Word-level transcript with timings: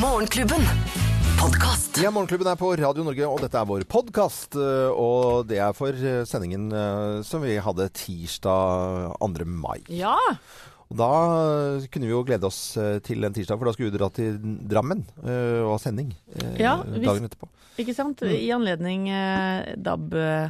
Morgenklubben. 0.00 0.62
Podcast. 1.40 1.98
Ja, 2.02 2.10
Morgenklubben 2.14 2.46
er 2.50 2.56
på 2.58 2.70
Radio 2.78 3.04
Norge, 3.06 3.26
og 3.26 3.40
dette 3.42 3.58
er 3.60 3.66
vår 3.68 3.82
podkast. 3.90 4.54
Og 4.58 5.46
det 5.50 5.58
er 5.62 5.74
for 5.76 5.90
eh, 5.94 6.20
sendingen 6.28 6.68
eh, 6.74 7.18
som 7.26 7.42
vi 7.42 7.56
hadde 7.62 7.88
tirsdag 7.98 9.16
2. 9.18 9.46
mai. 9.48 9.80
Ja. 9.90 10.14
Og 10.88 10.96
da 11.00 11.08
kunne 11.92 12.08
vi 12.08 12.12
jo 12.14 12.22
glede 12.26 12.46
oss 12.48 12.60
eh, 12.80 12.98
til 13.04 13.26
en 13.26 13.34
tirsdag, 13.36 13.58
for 13.60 13.68
da 13.68 13.74
skulle 13.76 13.90
vi 13.92 13.98
dra 13.98 14.08
til 14.14 14.38
Drammen 14.70 15.02
eh, 15.24 15.60
og 15.64 15.74
ha 15.74 15.80
sending 15.82 16.14
ja, 16.56 16.78
dagen 16.84 17.02
hvis- 17.02 17.28
etterpå. 17.32 17.50
Ikke 17.78 17.94
sant? 17.94 18.22
I 18.26 18.48
anledning 18.54 19.04
eh, 19.12 19.74
DAB 19.78 20.14
eh, 20.18 20.48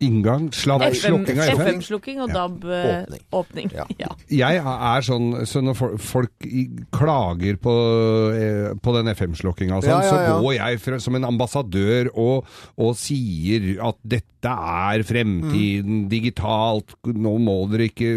inngang. 0.00 0.48
Sladd, 0.56 0.84
slukking 0.96 1.38
av 1.40 1.50
FM. 1.54 1.66
FM-slukking 1.66 2.20
og 2.24 2.32
DAB 2.32 2.64
eh. 2.64 3.18
Ja. 3.74 3.84
Ja. 4.00 4.10
Jeg 4.30 4.60
er 4.64 5.04
sånn 5.06 5.46
Så 5.46 5.60
når 5.64 5.76
fol- 5.76 5.98
folk 6.00 6.46
klager 6.94 7.56
på, 7.60 7.74
eh, 8.34 8.74
på 8.80 8.94
den 8.96 9.12
FM-slukkinga 9.14 9.80
sånn, 9.82 9.90
Ja, 9.90 10.00
ja, 10.00 10.22
ja. 10.22 10.32
så 10.36 10.40
går 10.42 10.54
jeg 10.56 10.80
fra, 10.80 10.98
som 11.00 11.14
en 11.18 11.24
ambassadør 11.28 12.10
og, 12.14 12.46
og 12.78 12.96
sier 12.96 13.76
at 13.84 13.96
dette 14.04 14.48
er 14.48 15.02
fremtiden, 15.04 16.06
digitalt, 16.08 16.94
nå 17.04 17.34
må 17.44 17.58
dere 17.70 17.90
ikke 17.90 18.08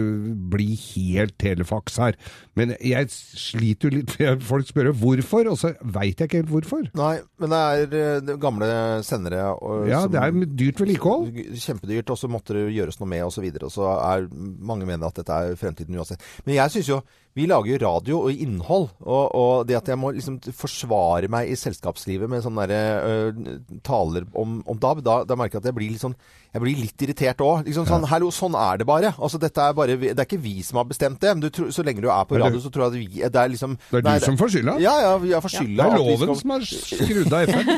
bli 0.54 0.70
helt 0.96 1.36
telefaks 1.42 1.98
her. 2.00 2.16
Men 2.56 2.76
jeg 2.80 3.10
sliter 3.12 3.90
jo 3.90 3.98
litt, 3.98 4.14
for 4.16 4.40
folk 4.54 4.70
spør 4.70 4.92
hvorfor, 4.96 5.50
og 5.52 5.58
så 5.60 5.74
veit 5.84 6.22
jeg 6.24 6.30
ikke 6.30 6.40
helt 6.46 6.54
hvorfor. 6.54 6.88
Nei, 6.96 7.18
men 7.44 7.52
det 7.52 7.60
er 7.60 8.00
eh, 8.32 8.38
gamle 8.40 8.72
sendere 9.04 9.50
og, 9.58 9.88
Ja, 9.92 10.06
som- 10.06 10.12
det 10.16 10.22
er 10.24 10.56
dyrt 10.64 10.80
vedlikehold. 10.80 11.60
Kjempedyrt, 11.74 12.14
og 12.14 12.22
så 12.22 12.30
måtte 12.32 12.54
det 12.56 12.68
gjøres 12.78 13.00
noe 13.02 13.10
med, 13.10 13.26
og 13.26 13.34
så 13.36 13.42
videre. 13.44 13.66
Og 13.68 13.74
så 13.76 13.90
er 13.98 14.30
mange 14.32 14.86
mener 14.88 15.10
at 15.10 15.20
dette 15.20 15.34
er 15.34 15.58
fremtiden 15.60 15.98
uansett. 16.00 16.22
Men 16.46 16.56
jeg 16.62 16.78
syns 16.78 16.94
jo 16.94 17.02
vi 17.34 17.48
lager 17.50 17.72
jo 17.74 17.78
radio 17.82 18.18
og 18.28 18.42
innhold, 18.46 18.92
og, 19.02 19.32
og 19.34 19.64
det 19.66 19.74
at 19.80 19.88
jeg 19.90 19.98
må 19.98 20.12
liksom 20.14 20.36
forsvare 20.54 21.26
meg 21.34 21.50
i 21.50 21.56
selskapslivet 21.58 22.30
med 22.30 22.44
sånne 22.46 22.68
der, 22.70 23.32
uh, 23.34 23.56
taler 23.82 24.28
om, 24.38 24.60
om 24.70 24.78
DAB, 24.78 25.02
da, 25.02 25.16
da 25.26 25.34
merker 25.40 25.58
jeg 25.58 25.64
at 25.64 25.70
jeg 25.72 25.78
blir 25.80 25.96
litt 25.96 26.04
sånn 26.06 26.14
jeg 26.54 26.62
blir 26.62 26.78
litt 26.78 27.02
irritert 27.02 27.40
òg. 27.42 27.64
Liksom 27.66 27.88
sånn, 27.90 28.04
Hallo, 28.12 28.28
sånn 28.30 28.54
er 28.54 28.78
det 28.78 28.86
bare. 28.86 29.10
Altså, 29.18 29.40
dette 29.42 29.58
er 29.58 29.72
bare 29.74 29.96
det 29.98 30.12
er 30.14 30.28
ikke 30.28 30.38
vi 30.44 30.60
som 30.62 30.78
har 30.78 30.86
bestemt 30.86 31.18
det. 31.24 31.32
Men 31.34 31.42
du, 31.42 31.48
tror- 31.50 31.72
så 31.74 31.82
lenge 31.82 32.04
du 32.04 32.12
er 32.14 32.28
på 32.30 32.38
radio, 32.38 32.60
så 32.62 32.70
tror 32.70 32.84
jeg 32.84 32.92
at 32.92 32.98
vi 33.00 33.24
Det 33.34 33.40
er 33.42 33.50
liksom 33.50 33.74
Det 33.90 33.98
er 33.98 34.06
nei, 34.06 34.14
du 34.22 34.26
som 34.28 34.38
får 34.38 34.52
skylda. 34.54 34.76
Ja, 34.84 34.94
ja, 35.02 35.16
vi 35.18 35.32
har 35.34 35.42
Ja. 35.42 35.64
Det 35.64 35.88
er 35.88 35.98
loven 35.98 36.22
skal- 36.28 36.38
som 36.44 36.54
har 36.54 36.68
skrudd 36.70 37.34
av 37.34 37.42
FM. 37.50 37.72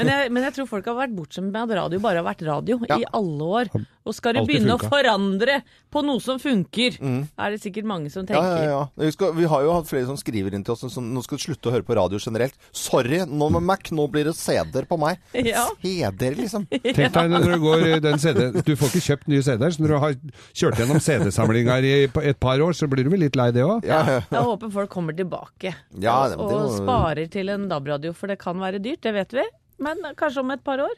Men, 0.00 0.10
jeg, 0.10 0.32
men 0.34 0.42
jeg 0.48 0.56
tror 0.58 0.66
folk 0.72 0.90
har 0.90 0.98
vært 0.98 1.14
bortskjemt 1.14 1.54
med 1.54 1.62
at 1.70 1.76
radio 1.78 2.00
bare 2.08 2.18
har 2.18 2.26
vært 2.26 2.42
radio 2.50 2.80
Ja. 2.90 2.98
i 2.98 3.06
alle 3.06 3.27
år. 3.44 3.68
Og 4.08 4.14
skal 4.16 4.32
du 4.38 4.40
begynne 4.46 4.72
begynne 4.72 4.76
å 4.78 4.88
forandre 4.88 5.58
på 5.92 6.00
noe 6.04 6.20
som 6.24 6.38
funker, 6.40 6.96
er 7.04 7.52
det 7.52 7.58
sikkert 7.60 7.84
mange 7.88 8.08
som 8.12 8.24
tenker. 8.24 8.40
Ja, 8.40 8.62
ja, 8.64 8.70
ja. 8.72 8.80
Vi, 9.04 9.10
skal, 9.12 9.34
vi 9.36 9.44
har 9.48 9.62
jo 9.66 9.74
hatt 9.76 9.88
flere 9.90 10.06
som 10.08 10.16
skriver 10.20 10.54
inn 10.56 10.64
til 10.64 10.72
oss 10.74 10.86
som 10.92 11.04
nå 11.12 11.20
skal 11.24 11.36
du 11.40 11.44
slutte 11.44 11.68
å 11.68 11.74
høre 11.74 11.84
på 11.84 11.96
radio 11.98 12.20
generelt. 12.22 12.56
Sorry, 12.72 13.20
nå 13.28 13.50
med 13.52 13.66
Mac, 13.68 13.90
nå 13.92 14.06
blir 14.12 14.28
det 14.30 14.34
CD-er 14.38 14.88
på 14.88 14.98
meg. 15.00 15.20
Ja. 15.48 15.66
CD-er, 15.82 16.34
liksom. 16.40 16.64
Tenk 16.84 17.12
deg 17.14 17.30
når 17.32 17.46
du 17.52 17.58
går 17.62 17.84
i 17.86 18.00
den 18.04 18.18
CD 18.20 18.48
Du 18.66 18.72
får 18.76 18.90
ikke 18.90 19.04
kjøpt 19.06 19.28
nye 19.32 19.44
CD-er, 19.46 19.72
så 19.76 19.84
når 19.84 19.92
du 19.94 19.98
har 20.02 20.16
kjørt 20.62 20.80
gjennom 20.82 21.00
CD-samlinger 21.04 21.86
i 21.88 21.94
et 22.32 22.40
par 22.42 22.60
år, 22.64 22.76
så 22.76 22.88
blir 22.90 23.06
du 23.06 23.12
vel 23.12 23.22
litt 23.26 23.36
lei 23.38 23.50
det 23.54 23.64
òg? 23.64 23.86
Ja, 23.88 24.02
ja. 24.08 24.20
Jeg 24.32 24.44
håper 24.48 24.72
folk 24.74 24.90
kommer 24.92 25.16
tilbake 25.16 25.72
Ja, 26.00 26.18
og, 26.34 26.42
og 26.48 26.52
må- 26.66 26.76
sparer 26.80 27.28
til 27.32 27.52
en 27.54 27.68
DAB-radio, 27.70 28.12
for 28.16 28.28
det 28.32 28.38
kan 28.42 28.58
være 28.60 28.80
dyrt, 28.82 29.00
det 29.06 29.14
vet 29.16 29.36
vi. 29.40 29.44
Men 29.84 30.00
kanskje 30.18 30.42
om 30.42 30.50
et 30.56 30.64
par 30.66 30.80
år. 30.82 30.96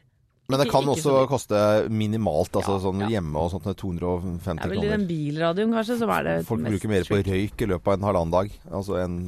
Men 0.51 0.59
det 0.65 0.69
kan 0.71 0.89
også 0.91 1.15
koste 1.31 1.61
minimalt, 1.91 2.51
altså 2.59 2.77
Ja, 2.77 2.83
sånn 2.89 3.05
ja. 3.07 3.09
hjemme 3.17 3.39
og 3.45 3.53
sånt, 3.55 3.69
250 3.71 4.43
Det 4.45 4.65
er 4.65 4.73
vel 4.75 4.81
den 4.81 4.91
kroner. 4.91 5.07
bilradioen 5.11 5.77
kanskje 5.79 5.99
som 6.03 6.11
er 6.17 6.27
det 6.27 6.35
Folk 6.49 6.61
mest 6.65 6.75
bruker 6.75 6.93
mer 6.97 7.07
på 7.09 7.21
røyk 7.31 7.63
i 7.63 7.71
løpet 7.71 7.87
av 7.87 7.97
en 8.01 8.09
halvannen 8.11 8.35
dag. 8.35 8.51
Altså 8.71 8.99
en 9.05 9.21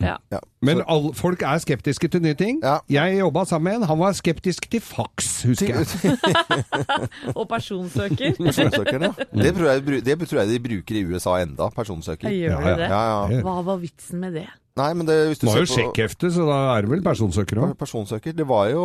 Ja. 0.00 0.14
ja. 0.32 0.38
Men 0.64 0.80
all, 0.88 1.10
folk 1.12 1.42
er 1.44 1.58
skeptiske 1.60 2.08
til 2.08 2.22
nye 2.24 2.32
ting. 2.34 2.62
Ja. 2.64 2.78
Jeg 2.88 3.18
jobba 3.18 3.42
sammen 3.44 3.64
med 3.68 3.74
en, 3.82 3.88
han 3.90 3.98
var 4.00 4.14
skeptisk 4.16 4.64
til 4.72 4.80
faks, 4.80 5.42
husker 5.44 5.76
jeg. 5.76 6.16
Og 7.38 7.44
personsøker. 7.50 8.32
personsøker 8.40 9.04
ja. 9.04 9.12
Det 9.28 9.52
tror, 9.58 9.66
jeg, 9.74 10.04
det 10.08 10.16
tror 10.24 10.40
jeg 10.40 10.48
de 10.54 10.58
bruker 10.70 10.96
i 10.96 11.04
USA 11.04 11.36
enda, 11.44 11.68
personsøker. 11.76 12.32
Gjør 12.32 12.64
de 12.64 12.74
det? 12.80 12.88
Ja, 12.88 13.02
ja. 13.28 13.42
Hva 13.44 13.58
var 13.66 13.76
vitsen 13.84 14.24
med 14.24 14.40
det? 14.40 14.46
Nei, 14.78 14.92
men 14.94 15.06
det, 15.08 15.16
hvis 15.28 15.38
du 15.42 15.48
har 15.50 15.58
jo 15.60 15.64
på 15.66 15.74
sjekkhefte, 15.76 16.30
så 16.32 16.44
da 16.46 16.58
er 16.76 16.80
det 16.86 16.90
vel 16.92 17.02
personsøker 17.02 17.58
òg. 17.60 17.72
personsøker 17.80 18.32
Det 18.36 18.46
var 18.46 18.68
jo 18.70 18.84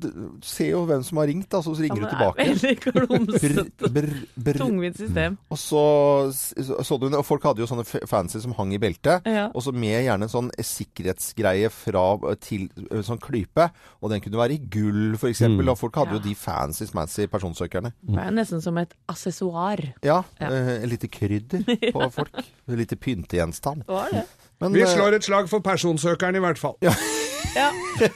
det- 0.00 0.14
Se 0.42 0.68
jo 0.70 0.86
hvem 0.88 1.02
som 1.04 1.18
har 1.20 1.26
ringt, 1.28 1.48
da, 1.52 1.60
så 1.60 1.74
ringer 1.76 2.00
du 2.00 2.02
Ja, 2.06 2.06
du 2.08 2.14
tilbake. 2.16 2.40
Tungvint 4.58 4.96
system. 4.96 5.36
Og 5.50 5.58
så 5.60 6.30
så, 6.32 6.98
du, 7.00 7.06
og 7.16 7.24
folk 7.26 7.42
hadde 7.44 7.60
jo 7.62 7.66
sånne 7.68 7.84
fancy 8.08 8.40
som 8.42 8.52
hang 8.58 8.72
i 8.74 8.78
beltet. 8.82 9.26
Ja. 9.28 9.48
Og 9.54 9.62
så 9.62 9.72
med 9.74 10.04
gjerne 10.06 10.26
en 10.26 10.32
sånn 10.32 10.50
sikkerhetsgreie 10.56 11.70
fra 11.72 12.04
til 12.42 12.68
eh, 12.90 13.02
sånn 13.06 13.20
klype. 13.22 13.68
Og 14.00 14.10
den 14.12 14.22
kunne 14.24 14.40
være 14.40 14.56
i 14.56 14.60
gull, 14.72 15.16
for 15.20 15.30
eksempel. 15.32 15.70
Og 15.72 15.78
folk 15.80 15.98
hadde 16.00 16.16
jo 16.18 16.22
de 16.24 16.34
fancy 16.38 16.88
smancy 16.90 17.26
personsøkerne. 17.30 17.92
Det 18.02 18.24
er 18.26 18.34
nesten 18.34 18.62
som 18.64 18.78
et 18.82 18.92
assessoar. 19.10 19.78
Ja. 20.06 20.22
Ja. 20.40 20.48
Et 20.50 20.88
lite 20.90 21.08
krydder 21.12 21.64
på 21.92 22.10
folk. 22.14 22.34
Et 22.70 22.78
lite 22.78 22.96
pyntegjenstand. 23.00 23.82
Var 23.88 24.12
det? 24.14 24.24
Men, 24.60 24.76
Vi 24.76 24.84
eh, 24.84 24.92
slår 24.92 25.16
et 25.16 25.24
slag 25.24 25.48
for 25.50 25.64
personsøkeren 25.64 26.36
i 26.36 26.44
hvert 26.44 26.60
fall. 26.60 26.76
Ja, 27.54 27.70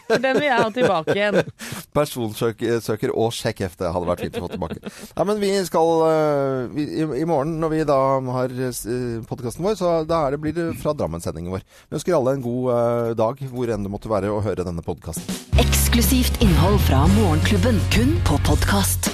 for 0.08 0.22
den 0.22 0.38
vil 0.38 0.46
jeg 0.46 0.58
ha 0.60 0.68
tilbake 0.74 1.14
igjen. 1.16 1.40
Personsøker 1.96 3.12
og 3.12 3.32
sjekkhefte 3.34 3.90
hadde 3.94 4.10
vært 4.10 4.24
fint 4.26 4.38
å 4.38 4.44
få 4.44 4.50
tilbake. 4.52 4.92
Ja, 5.14 5.26
men 5.26 5.40
vi 5.42 5.50
skal 5.66 6.04
eh, 6.08 6.60
vi, 6.74 6.86
i, 7.00 7.08
I 7.22 7.26
morgen 7.28 7.56
når 7.62 7.74
vi 7.74 7.82
da 7.88 7.98
har 8.36 8.54
uh, 8.54 9.24
podkasten 9.30 9.66
vår, 9.66 9.78
så 9.80 9.94
da 10.08 10.24
er 10.26 10.36
det, 10.36 10.42
blir 10.44 10.56
det 10.56 10.68
fra 10.82 10.94
Drammen-sendingen 10.98 11.54
vår. 11.54 11.66
Vi 11.88 11.98
ønsker 11.98 12.18
alle 12.18 12.36
en 12.36 12.44
god 12.44 12.70
eh, 12.76 13.10
dag 13.18 13.44
hvor 13.50 13.74
enn 13.74 13.86
det 13.86 13.92
måtte 13.92 14.12
være 14.12 14.32
å 14.32 14.42
høre 14.44 14.66
denne 14.66 14.84
podkasten. 14.84 15.42
Eksklusivt 15.62 16.42
innhold 16.44 16.80
fra 16.88 17.04
Morgenklubben. 17.16 17.80
Kun 17.94 18.18
på 18.28 18.40
podkast. 18.46 19.13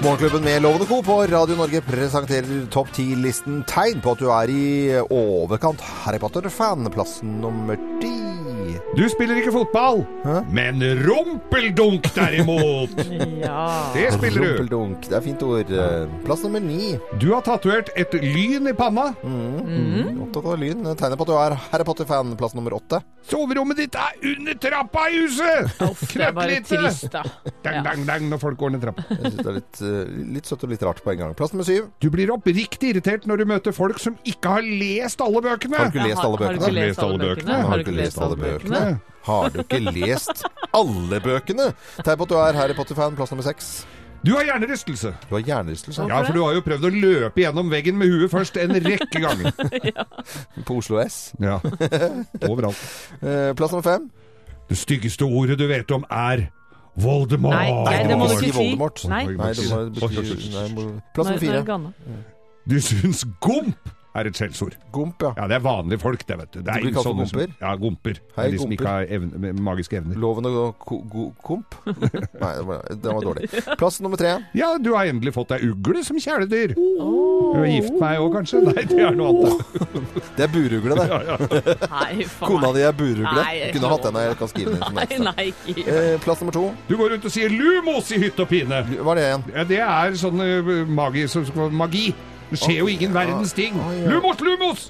Morgenklubben 0.00 0.44
med 0.44 0.62
Lovende 0.62 0.86
Co. 0.86 1.02
på 1.02 1.26
Radio 1.26 1.56
Norge 1.56 1.82
presenterer 1.84 2.62
topp 2.72 2.88
ti-listen 2.96 3.60
tegn 3.68 4.00
på 4.00 4.14
at 4.14 4.22
du 4.22 4.30
er 4.32 4.52
i 4.52 4.62
overkant 5.04 5.84
Harry 6.06 6.22
Potter-fan. 6.22 6.88
Plassen 6.94 7.36
nummer 7.44 7.76
ti. 8.00 8.29
Du 8.96 9.04
spiller 9.08 9.38
ikke 9.38 9.52
fotball, 9.54 10.00
Hæ? 10.24 10.40
men 10.50 10.80
rumpeldunk 11.06 12.08
derimot! 12.16 12.96
Ja. 13.40 13.90
Det 13.94 14.10
spiller 14.12 14.42
du. 14.42 14.48
Rumpeldunk. 14.50 15.06
Det 15.08 15.14
er 15.16 15.22
fint 15.24 15.42
ord. 15.46 15.70
Plass 16.26 16.42
nummer 16.44 16.60
ni. 16.60 16.90
Du 17.22 17.30
har 17.32 17.40
tatovert 17.46 17.88
et 17.98 18.12
lyn 18.20 18.68
i 18.68 18.74
panna. 18.76 19.06
Opptatt 20.20 20.44
av 20.52 20.58
lyn. 20.60 20.82
Tegner 20.98 21.16
på 21.16 21.24
at 21.24 21.30
du 21.30 21.36
er 21.40 21.54
Harry 21.70 21.86
Potter-fan. 21.88 22.34
Plass 22.40 22.52
nummer 22.58 22.74
åtte. 22.76 23.00
Soverommet 23.30 23.78
ditt 23.80 23.96
er 24.00 24.16
under 24.32 24.56
trappa 24.60 25.06
i 25.12 25.22
huset! 25.22 25.72
Knøttlite. 26.10 26.68
trist, 26.70 27.08
da. 27.12 27.22
Dang, 27.64 27.80
dang, 27.86 28.04
dang 28.08 28.28
når 28.30 28.40
folk 28.42 28.58
går 28.60 28.74
ned 28.74 28.84
trappa. 28.84 29.04
Jeg 29.10 29.20
synes 29.22 29.38
det 29.40 29.46
er 29.52 29.56
litt, 29.58 29.80
eh, 29.88 30.12
litt 30.36 30.48
søtt 30.50 30.64
og 30.66 30.72
litt 30.74 30.84
rart 30.86 31.00
på 31.04 31.12
en 31.14 31.20
gang. 31.22 31.34
Plass 31.38 31.52
nummer 31.54 31.68
syv. 31.68 31.88
Du 32.04 32.08
blir 32.12 32.32
oppriktig 32.34 32.92
irritert 32.94 33.26
når 33.28 33.42
du 33.42 33.48
møter 33.52 33.76
folk 33.76 34.00
som 34.02 34.16
ikke 34.28 34.54
har 34.58 34.64
lest 34.66 35.20
alle 35.24 35.42
bøkene. 35.44 35.76
Har 35.80 35.90
du 35.92 35.98
ikke 35.98 36.08
lest 36.10 36.20
har- 36.20 36.28
alle 36.28 36.44
Har 36.44 36.54
du 36.54 36.60
ikke 36.60 36.76
lest 36.80 37.04
alle 37.06 37.18
bøkene? 37.24 37.60
Har 37.70 37.76
du 37.76 37.84
ikke 37.86 37.96
lest 38.00 38.20
alle 38.20 38.36
bøkene? 38.40 38.69
Har 39.26 39.50
du 39.52 39.60
ikke 39.62 39.80
lest 39.92 40.44
alle 40.72 41.20
bøkene? 41.20 41.70
Tegn 42.04 42.16
på 42.20 42.26
at 42.28 42.32
du 42.32 42.36
er 42.40 42.58
Harry 42.60 42.76
Potter-fan. 42.78 43.16
Plass 43.18 43.32
nummer 43.34 43.44
seks. 43.46 43.72
Du 44.24 44.34
har 44.36 44.44
hjernerystelse. 44.44 45.14
Du 45.30 45.34
har 45.34 45.40
hjernerystelse 45.46 46.04
Ja, 46.08 46.18
for 46.26 46.36
du 46.36 46.42
har 46.44 46.52
jo 46.52 46.60
prøvd 46.64 46.84
å 46.84 46.90
løpe 46.92 47.40
gjennom 47.40 47.70
veggen 47.72 47.96
med 47.96 48.10
huet 48.12 48.28
først 48.32 48.58
en 48.60 48.74
rekke 48.84 49.22
ganger. 49.22 49.52
på 50.68 50.76
Oslo 50.76 51.00
S. 51.00 51.32
Ja, 51.40 51.58
overalt. 52.48 52.80
Eh, 53.24 53.52
Plass 53.56 53.72
nummer 53.72 53.84
fem. 53.86 54.10
Det 54.68 54.76
styggeste 54.78 55.24
ordet 55.26 55.56
du 55.60 55.66
vet 55.68 55.90
om 55.96 56.04
er 56.10 56.46
Voldemort. 57.00 57.54
Nei, 57.54 57.70
Nei, 57.86 57.96
det 58.08 58.18
må 58.18 58.26
du 58.28 58.34
ikke 58.34 58.50
ikke 58.50 58.52
si. 58.52 58.58
Voldemort. 58.58 59.04
Nei. 59.08 59.22
Nei, 59.30 59.52
det 59.56 59.66
må 59.70 59.80
du 59.88 60.00
nei, 60.52 60.66
må- 60.74 61.00
Plass 61.14 61.30
nummer 61.30 61.40
fire. 61.40 61.80
Du 62.68 62.76
syns 62.84 63.24
gomp 63.40 63.88
er 64.14 64.26
et 64.26 64.38
skjellsord. 64.38 64.74
Gomp, 64.92 65.22
ja. 65.22 65.30
Ja, 65.38 65.46
det 65.50 65.56
er 65.60 65.62
vanlige 65.64 66.00
folk, 66.02 66.22
det, 66.26 66.36
vet 66.40 66.52
du. 66.54 66.58
Det 66.60 66.72
er 66.72 66.80
De 66.82 66.88
blir 66.88 66.94
kalt 66.96 67.06
gomper? 67.06 67.52
Ja, 67.60 67.74
gomper. 67.78 68.20
Hei, 68.36 68.46
de 68.50 68.58
som 68.58 68.72
ikke 68.74 68.88
har 68.88 69.12
evne, 69.16 69.52
magiske 69.62 70.00
evner. 70.00 70.18
Loven 70.20 70.48
og 70.50 70.82
komp? 71.46 71.76
Nei, 72.42 72.52
det 72.58 72.66
var, 72.66 72.82
det 72.90 73.14
var 73.14 73.26
dårlig. 73.28 73.50
Plass 73.78 74.00
nummer 74.02 74.20
tre. 74.20 74.34
Ja, 74.58 74.72
du 74.82 74.92
har 74.96 75.10
endelig 75.10 75.34
fått 75.36 75.52
deg 75.54 75.66
ugle 75.68 76.02
som 76.06 76.18
kjæledyr. 76.20 76.74
Du 76.74 77.58
har 77.60 77.68
gift 77.70 77.98
meg 78.02 78.22
òg, 78.22 78.34
kanskje? 78.38 78.64
Nei, 78.66 78.86
det 78.90 78.98
er 78.98 79.18
noe 79.18 79.34
annet. 79.34 79.66
Det 80.36 80.46
er 80.46 80.50
burugle, 80.52 80.94
det. 80.96 81.76
Nei, 81.90 82.24
faen. 82.24 82.48
Kona 82.48 82.70
di 82.74 82.82
er 82.86 82.94
burugle. 82.96 83.42
Nei, 83.44 83.68
du 83.68 83.76
Kunne 83.76 83.90
hatt 83.92 84.06
henne, 84.08 84.22
Jeg 84.24 84.38
kan 84.40 84.50
skrive 84.50 84.72
den 84.72 84.82
som 84.82 84.96
Nei, 84.96 85.18
nei, 85.26 85.46
ikke. 85.68 85.84
Eh, 85.90 86.14
Plass 86.24 86.40
nummer 86.42 86.56
to. 86.56 86.62
Du 86.88 86.94
går 86.96 87.14
rundt 87.14 87.26
og 87.28 87.34
sier 87.34 87.52
'lumos' 87.52 88.10
i 88.16 88.20
hytt 88.24 88.40
og 88.40 88.48
pine. 88.48 88.80
Hva 89.00 89.14
er 89.14 89.20
det 89.20 89.26
igjen? 89.26 89.44
Ja, 89.54 89.64
det 89.70 89.80
er 89.84 90.18
sånn 90.20 90.42
eh, 90.44 90.72
magi, 90.88 91.26
så, 91.30 91.44
magi. 91.70 92.08
Det 92.50 92.58
skjer 92.58 92.80
jo 92.80 92.88
ingen 92.90 93.12
verdens 93.14 93.52
ting. 93.54 93.76
Lumos, 94.10 94.40
lumos! 94.42 94.86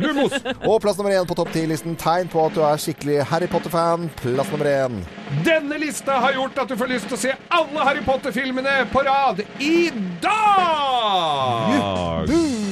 Lumos! 0.00 0.32
og 0.68 0.78
plass 0.80 0.96
nummer 0.98 1.12
én 1.12 1.26
på 1.28 1.36
topp 1.36 1.52
ti-listen. 1.52 1.96
Tegn 2.00 2.30
på 2.32 2.40
at 2.46 2.56
du 2.56 2.62
er 2.64 2.80
skikkelig 2.80 3.18
Harry 3.28 3.48
Potter-fan. 3.52 4.08
Plass 4.22 4.52
nummer 4.54 4.70
én. 4.70 5.00
Denne 5.44 5.78
lista 5.82 6.20
har 6.24 6.32
gjort 6.38 6.58
at 6.64 6.72
du 6.72 6.76
får 6.80 6.92
lyst 6.94 7.10
til 7.10 7.18
å 7.18 7.22
se 7.26 7.34
alle 7.52 7.88
Harry 7.88 8.04
Potter-filmene 8.06 8.78
på 8.92 9.04
rad 9.04 9.44
i 9.60 9.90
dag! 10.24 10.30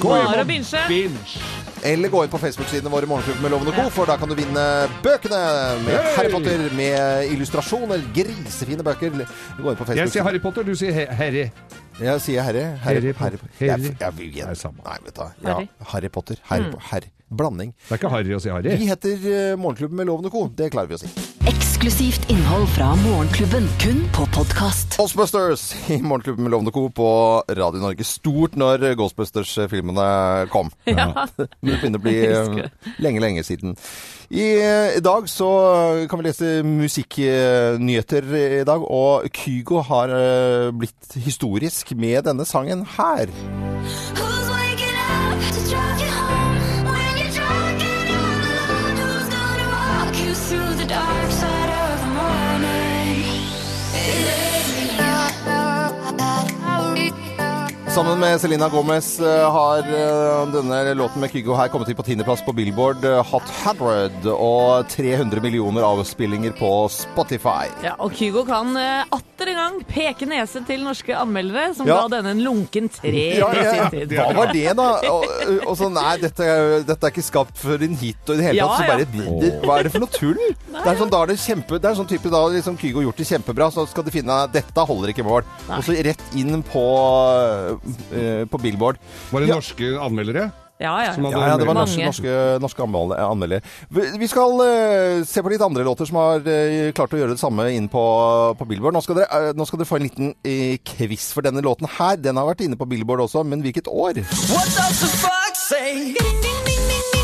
Bare 0.02 0.42
å 0.42 0.48
binche. 0.48 0.86
Eller 1.82 2.08
gå 2.08 2.20
inn 2.22 2.30
på 2.30 2.38
Facebook-sidene 2.38 2.90
våre 2.92 3.08
Morgenklubben 3.10 3.42
med 3.42 3.50
Lovende 3.50 3.72
Co., 3.74 3.88
for 3.90 4.06
da 4.06 4.14
kan 4.20 4.30
du 4.30 4.36
vinne 4.38 4.66
bøkene 5.02 5.40
med 5.82 5.96
Hey! 5.98 6.12
Harry 6.16 6.30
Potter 6.30 6.68
med 6.78 7.32
illustrasjoner. 7.34 8.04
Grisefine 8.14 8.86
bøker. 8.86 9.10
Gå 9.18 9.24
inn 9.24 9.80
på 9.80 9.84
Facebook. 9.84 9.98
Jeg 9.98 10.14
sier 10.14 10.26
Harry 10.28 10.38
Potter, 10.42 10.62
du 10.62 10.76
sier 10.78 11.10
Harry. 11.18 11.48
Jeg 12.00 12.20
sier 12.20 12.42
Harry. 12.42 12.62
Harry 12.82 13.00
Harry. 13.18 13.38
Harry, 13.58 13.90
Harry. 14.46 14.54
vet 15.04 15.16
du. 15.16 15.22
Ja, 15.44 15.54
Harry. 15.54 15.66
Harry 15.92 16.08
Potter. 16.08 16.34
Harry, 16.48 16.62
Harry. 16.90 17.10
Blanding. 17.36 17.72
Det 17.88 17.96
er 17.96 18.00
ikke 18.00 18.10
Harry 18.12 18.34
å 18.36 18.40
si 18.42 18.50
Harry. 18.52 18.74
Vi 18.78 18.88
heter 18.90 19.28
eh, 19.32 19.54
Morgenklubben 19.60 19.98
med 20.00 20.08
Lovende 20.10 20.30
Co. 20.32 20.46
Det 20.56 20.70
klarer 20.74 20.90
vi 20.90 20.98
å 20.98 21.02
si. 21.02 21.10
Eksklusivt 21.50 22.28
innhold 22.30 22.68
fra 22.76 22.92
Morgenklubben, 23.00 23.64
kun 23.82 24.02
på 24.14 24.26
podkast. 24.34 24.94
Ghostbusters 25.00 25.64
i 25.90 25.98
Morgenklubben 26.04 26.46
med 26.46 26.54
Lovende 26.54 26.74
Co. 26.74 26.84
på 26.94 27.08
Radio 27.48 27.82
Norge. 27.82 28.06
Stort 28.06 28.54
når 28.60 28.92
Ghostbusters-filmene 29.00 30.08
kom. 30.52 30.70
Ja. 30.92 31.08
Det 31.36 31.48
begynner 31.62 31.98
å 31.98 32.04
bli 32.04 32.16
eh, 32.26 32.66
lenge, 33.02 33.22
lenge 33.24 33.44
siden. 33.46 33.74
I, 34.32 34.44
eh, 34.60 34.98
I 34.98 35.02
dag 35.04 35.26
så 35.30 35.48
kan 36.10 36.20
vi 36.20 36.28
lese 36.28 36.52
musikknyheter 36.66 38.28
i 38.60 38.64
dag, 38.68 38.84
og 38.84 39.26
Kygo 39.34 39.82
har 39.88 40.12
blitt 40.76 41.16
historisk 41.24 41.94
med 41.98 42.28
denne 42.28 42.46
sangen 42.48 42.86
her. 42.98 43.32
Sammen 57.92 58.18
med 58.20 58.40
Selena 58.40 58.68
Gomez 58.72 59.20
eh, 59.20 59.52
har 59.52 59.78
eh, 59.84 60.46
denne 60.54 60.94
låten 60.96 61.20
med 61.20 61.28
Kygo 61.34 61.52
her 61.58 61.68
kommet 61.68 61.90
inn 61.92 61.96
på 61.98 62.04
tiendeplass 62.06 62.40
på 62.46 62.54
Billboard 62.56 63.04
eh, 63.04 63.18
Hot 63.28 63.50
100 63.66 64.30
og 64.32 64.86
300 64.88 65.42
millioner 65.44 65.84
avspillinger 65.84 66.54
på 66.56 66.70
Spotify. 66.88 67.66
Ja, 67.84 67.92
og 68.00 68.14
Kygo 68.16 68.46
kan 68.48 68.72
atter 68.80 69.50
en 69.52 69.58
gang 69.60 69.76
peke 69.90 70.24
nese 70.30 70.62
til 70.64 70.86
norske 70.86 71.12
anmeldere, 71.20 71.74
som 71.76 71.90
Ja. 71.90 71.98
ga 72.06 72.14
denne 72.16 72.32
en 72.32 72.40
lunken 72.46 72.88
tre 72.88 73.26
Ja, 73.42 73.50
ja. 73.60 73.90
Hva 73.92 74.30
var 74.40 74.54
det, 74.56 74.64
da? 74.78 74.88
Og, 75.12 75.28
og 75.66 75.76
så, 75.76 75.90
nei, 75.92 76.14
dette, 76.22 76.48
dette 76.88 77.10
er 77.10 77.12
ikke 77.12 77.26
skapt 77.28 77.60
for 77.60 77.76
en 77.76 78.00
hit 78.00 78.24
og 78.24 78.38
i 78.38 78.40
det 78.40 78.48
hele 78.48 78.70
tatt. 78.70 78.80
Så 78.80 78.88
bare, 78.88 79.36
det, 79.44 79.52
hva 79.66 79.76
er 79.82 79.90
det 79.90 79.92
for 79.98 80.06
noe 80.06 80.14
tull? 80.16 80.40
Det 80.72 80.86
er 80.88 80.96
sånn, 81.02 81.12
da 81.12 81.20
er 81.26 81.34
det 81.34 81.38
kjempe, 81.44 81.76
det 81.76 81.92
er 81.92 82.00
sånn 82.00 82.08
type 82.08 82.32
da 82.32 82.40
liksom 82.56 82.80
Kygo 82.80 83.04
gjort 83.04 83.20
det 83.20 83.28
kjempebra, 83.34 83.68
så 83.76 83.84
skal 83.92 84.08
de 84.08 84.16
finne 84.16 84.40
dette 84.56 84.88
holder 84.88 85.12
ikke 85.12 85.28
mål. 85.28 85.44
Og 85.68 85.84
så 85.84 86.00
rett 86.08 86.24
inn 86.40 86.62
på, 86.72 86.86
eh, 88.12 88.44
på 88.48 88.60
Billboard. 88.62 89.00
Var 89.30 89.40
det 89.40 89.48
Ja. 89.52 89.60
norske 89.60 89.94
anmeldere? 90.00 90.50
Ja, 90.82 91.04
ja. 91.04 91.12
Ja, 91.30 91.48
ja, 91.48 91.56
det 91.60 91.66
var 91.68 91.76
norske, 91.76 92.02
norske, 92.02 92.32
norske 92.58 92.82
anmeldere. 92.82 93.62
Vi 94.18 94.26
skal 94.30 94.58
eh, 94.64 95.22
se 95.28 95.42
på 95.44 95.52
litt 95.52 95.62
andre 95.62 95.84
låter 95.86 96.08
som 96.08 96.18
har 96.18 96.42
eh, 96.48 96.90
klart 96.96 97.14
å 97.14 97.20
gjøre 97.20 97.36
det 97.36 97.42
samme 97.42 97.68
inn 97.70 97.86
på, 97.92 98.02
på 98.58 98.66
Billboard. 98.66 98.96
Nå 98.96 99.04
skal, 99.04 99.20
dere, 99.20 99.30
eh, 99.52 99.54
nå 99.54 99.66
skal 99.68 99.82
dere 99.82 99.90
få 99.92 100.00
en 100.00 100.08
liten 100.08 100.34
uh, 100.34 100.74
quiz, 100.82 101.30
for 101.36 101.46
denne 101.46 101.62
låten 101.62 101.86
her 102.00 102.18
den 102.18 102.40
har 102.40 102.50
vært 102.50 102.66
inne 102.66 102.80
på 102.80 102.88
Billboard 102.90 103.28
også, 103.28 103.44
men 103.46 103.62
hvilket 103.62 103.86
år? 103.86 104.24
What 104.50 104.74
does 104.74 105.04
the 105.04 105.12
fuck 105.22 105.54
say? 105.54 106.16
What 106.18 107.21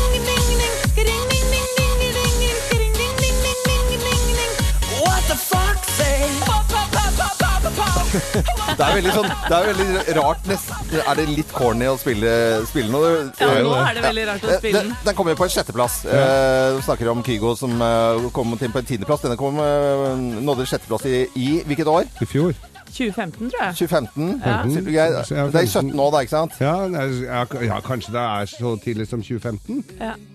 Det 8.09 8.85
er 8.85 8.95
veldig, 8.95 9.11
sånn, 9.13 9.27
det 9.45 9.57
er 9.57 9.67
veldig 9.67 10.15
rart. 10.17 10.47
nesten 10.49 11.01
er 11.03 11.19
det 11.19 11.25
litt 11.29 11.51
corny 11.53 11.89
å 11.89 11.97
spille, 11.99 12.31
spille 12.69 12.89
noe? 12.93 13.11
Ja, 13.37 13.49
nå 13.65 13.75
er 13.77 13.99
det 13.99 14.03
veldig 14.05 14.25
rart 14.29 14.47
å 14.47 14.57
spille 14.57 14.81
Den, 14.81 14.95
den. 15.05 15.17
kommer 15.17 15.37
på 15.37 15.45
en 15.45 15.53
sjetteplass. 15.53 15.99
Ja. 16.09 16.23
Uh, 16.23 16.79
snakker 16.85 17.11
om 17.11 17.21
Kygo 17.25 17.53
som 17.59 17.75
uh, 17.81 18.29
kom 18.35 18.55
inn 18.55 18.73
på 18.73 18.81
en 18.81 18.89
tiendeplass. 18.89 19.21
Denne 19.25 19.37
kom, 19.39 19.61
uh, 19.61 20.17
nådde 20.17 20.65
sjetteplass 20.69 21.05
i, 21.09 21.21
i 21.37 21.51
hvilket 21.69 21.91
år? 21.91 22.09
I 22.23 22.29
fjor. 22.29 22.57
2015, 22.89 23.51
tror 23.51 23.61
jeg. 23.61 23.75
2015? 23.77 24.41
Ja. 24.41 24.57
Jeg, 24.89 25.25
Det 25.29 25.61
er 25.61 25.67
i 25.67 25.69
17 25.69 25.93
nå, 25.93 26.09
da, 26.09 26.23
ikke 26.25 26.33
sant? 26.33 26.57
Ja, 26.63 26.75
ja, 26.89 27.45
ja, 27.69 27.79
kanskje 27.85 28.15
det 28.15 28.25
er 28.25 28.49
så 28.55 28.75
tidlig 28.81 29.09
som 29.11 29.21
2015? 29.21 29.83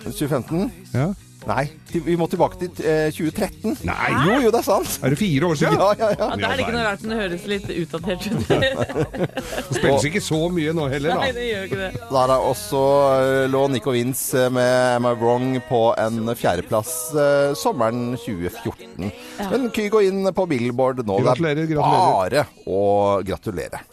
2015? 0.05 0.71
Ja. 0.95 1.11
Nei, 1.45 1.65
vi 1.93 2.15
må 2.17 2.25
tilbake 2.33 2.57
til 2.57 2.71
eh, 2.89 3.11
2013. 3.13 3.75
Nei, 3.85 4.11
Jo, 4.25 4.37
jo, 4.47 4.51
det 4.55 4.61
er 4.63 4.65
sant. 4.67 4.95
er 5.05 5.13
det 5.13 5.19
fire 5.21 5.51
år 5.51 5.59
siden? 5.61 5.77
Ja, 5.77 5.89
ja, 5.99 6.09
ja. 6.15 6.29
Ja, 6.31 6.39
da 6.41 6.49
er 6.49 6.57
det 6.57 6.65
ikke 6.65 6.75
noe 6.77 6.85
rart, 6.87 7.03
den 7.05 7.13
høres 7.19 7.45
litt 7.51 7.67
utdatert 7.75 8.29
ut. 8.31 8.47
Det 9.75 9.79
spilles 9.79 10.07
ikke 10.09 10.23
så 10.25 10.39
mye 10.53 10.73
nå 10.77 10.87
heller, 10.93 11.19
Nei, 11.19 11.29
da. 11.29 11.37
det 11.37 11.45
gjør 11.51 11.67
ikke 11.69 11.81
det. 11.83 11.91
Der 12.15 12.33
er 12.37 12.47
også 12.49 12.81
eh, 13.19 13.43
lå 13.53 13.63
Nico 13.75 13.95
Vince 13.95 14.47
med 14.55 14.73
Am 14.97 15.09
I 15.11 15.15
Wrong 15.21 15.59
på 15.69 15.83
en 16.01 16.33
fjerdeplass 16.39 16.95
eh, 17.13 17.53
sommeren 17.59 18.15
2014. 18.25 19.13
Men 19.53 19.69
Kygo 19.75 20.01
inn 20.05 20.25
på 20.35 20.49
Billboard 20.51 21.05
nå. 21.05 21.21
Gratulerer, 21.27 21.63
det 21.65 21.69
er 21.69 21.77
gratulerer. 21.77 22.19
bare 22.19 22.47
å 22.71 22.83
gratulere. 23.27 23.85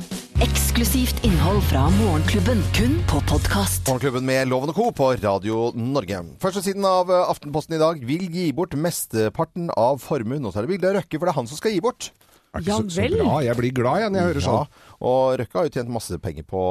Eksklusivt 0.42 1.20
innhold 1.22 1.62
fra 1.70 1.84
Morgenklubben, 2.00 2.64
kun 2.74 2.96
på 3.06 3.20
podkast. 3.30 3.84
Morgenklubben 3.86 4.26
med 4.26 4.48
Loven 4.50 4.72
og 4.72 4.78
Co. 4.80 4.88
på 4.98 5.10
Radio 5.22 5.68
Norge. 5.78 6.24
Førstesiden 6.42 6.86
av 6.88 7.12
eh, 7.14 7.30
Aftenposten 7.30 7.76
i 7.78 7.82
dag 7.82 8.02
vil 8.10 8.24
gi 8.34 8.48
bort 8.58 8.74
mesteparten 8.74 9.70
av 9.78 10.02
formuen. 10.02 10.42
Og 10.42 10.50
så 10.56 10.64
er 10.64 10.66
det 10.66 10.72
bilde 10.74 10.90
av 10.90 10.98
Røkke, 10.98 11.20
for 11.20 11.30
det 11.30 11.34
er 11.36 11.38
han 11.38 11.50
som 11.52 11.60
skal 11.62 11.76
gi 11.76 11.84
bort. 11.86 12.10
Er 12.56 12.64
ikke 12.64 12.72
Ja 12.72 12.80
så, 12.82 12.88
så 12.96 13.06
bra. 13.14 13.36
Jeg 13.46 13.60
blir 13.60 13.76
glad 13.84 14.02
jeg 14.02 14.16
når 14.16 14.22
jeg 14.22 14.30
hører 14.32 14.46
sånn. 14.48 14.74
Og 15.02 15.40
Røkke 15.40 15.58
har 15.58 15.68
jo 15.68 15.74
tjent 15.74 15.92
masse 15.94 16.18
penger 16.22 16.46
på, 16.48 16.62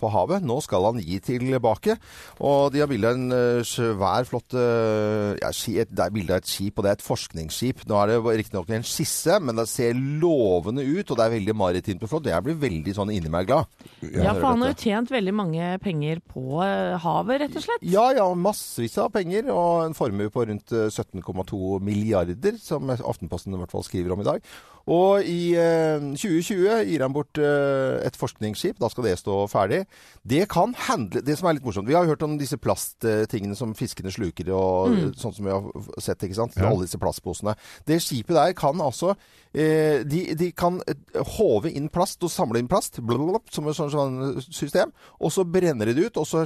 på 0.00 0.10
havet. 0.10 0.44
Nå 0.46 0.58
skal 0.64 0.88
han 0.88 1.00
gi 1.02 1.20
tilbake. 1.22 1.96
Og 2.42 2.72
de 2.74 2.82
har 2.82 2.90
bilde 2.90 3.10
av 3.10 3.18
en 3.18 3.36
eh, 3.36 3.60
svær, 3.66 4.26
flott 4.28 4.56
eh, 4.58 5.36
ja, 5.38 5.52
ski, 5.54 5.76
et, 5.82 5.92
Det 5.94 6.06
er 6.06 6.14
bilde 6.14 6.34
av 6.34 6.42
et 6.42 6.50
skip, 6.50 6.78
og 6.78 6.86
det 6.86 6.92
er 6.92 6.98
et 6.98 7.06
forskningsskip. 7.06 7.84
Nå 7.90 8.00
er 8.00 8.12
det 8.12 8.36
riktignok 8.40 8.72
en 8.74 8.86
skisse, 8.86 9.38
men 9.44 9.60
det 9.60 9.68
ser 9.70 9.94
lovende 9.94 10.84
ut, 10.86 11.04
og 11.04 11.20
det 11.20 11.26
er 11.26 11.34
veldig 11.36 11.56
maritimt 11.58 12.06
og 12.06 12.12
flott. 12.12 12.30
Jeg 12.30 12.46
blir 12.46 12.58
veldig 12.60 12.96
sånn 12.96 13.14
inni 13.14 13.32
meg 13.32 13.50
glad. 13.50 13.70
Ja, 14.02 14.34
for 14.34 14.50
han 14.50 14.64
har 14.64 14.74
jo 14.74 14.80
tjent 14.80 15.14
veldig 15.14 15.36
mange 15.36 15.70
penger 15.84 16.22
på 16.26 16.64
eh, 16.66 16.96
havet, 17.04 17.44
rett 17.44 17.60
og 17.60 17.66
slett. 17.68 17.86
Ja, 17.86 18.08
ja, 18.16 18.26
massevis 18.34 18.98
av 19.00 19.12
penger, 19.14 19.52
og 19.54 19.86
en 19.86 19.96
formue 19.98 20.32
på 20.32 20.48
rundt 20.50 20.74
eh, 20.74 20.90
17,2 20.90 21.78
milliarder, 21.86 22.58
som 22.60 22.90
Aftenposten 22.90 23.54
i 23.54 23.62
hvert 23.62 23.72
fall 23.72 23.86
skriver 23.86 24.16
om 24.16 24.24
i 24.24 24.28
dag. 24.28 24.52
Og 24.90 25.26
i 25.28 25.52
eh, 25.60 26.02
2020 26.18 26.88
gir 26.88 27.04
han 27.04 27.14
bort 27.14 27.38
eh, 27.38 27.59
et 28.06 28.16
forskningsskip, 28.18 28.78
da 28.80 28.88
skal 28.92 29.04
det 29.06 29.14
stå 29.20 29.36
ferdig. 29.50 29.82
Det 30.26 30.46
kan 30.52 30.74
handle 30.88 31.22
Det 31.24 31.36
som 31.38 31.48
er 31.50 31.56
litt 31.58 31.64
morsomt, 31.66 31.88
vi 31.88 31.94
har 31.96 32.04
jo 32.06 32.12
hørt 32.14 32.22
om 32.26 32.36
disse 32.40 32.56
plasttingene 32.60 33.56
som 33.58 33.74
fiskene 33.78 34.12
sluker, 34.12 34.50
og 34.56 35.14
sånn 35.20 35.34
som 35.36 35.44
vi 35.48 35.52
har 35.54 35.70
sett, 36.02 36.22
ikke 36.26 36.38
sant? 36.40 36.56
Ja. 36.58 36.68
Alle 36.70 36.86
disse 36.88 36.98
plastposene. 37.00 37.56
Det 37.86 38.00
skipet 38.02 38.36
der 38.36 38.52
kan 38.58 38.80
altså 38.80 39.14
eh, 39.54 40.02
de, 40.04 40.34
de 40.38 40.50
kan 40.52 40.80
eh, 40.88 40.94
håve 41.38 41.70
inn 41.72 41.88
plast 41.92 42.22
og 42.26 42.30
samle 42.32 42.58
inn 42.62 42.68
plast, 42.70 43.00
blablabla, 43.00 43.40
som 43.50 43.66
et 43.68 43.76
sånt, 43.78 43.92
sånt 43.92 44.46
system, 44.54 44.92
og 45.20 45.32
så 45.34 45.44
brenner 45.44 45.86
de 45.90 45.94
det 45.98 46.10
ut, 46.10 46.20
og 46.22 46.26
så 46.28 46.44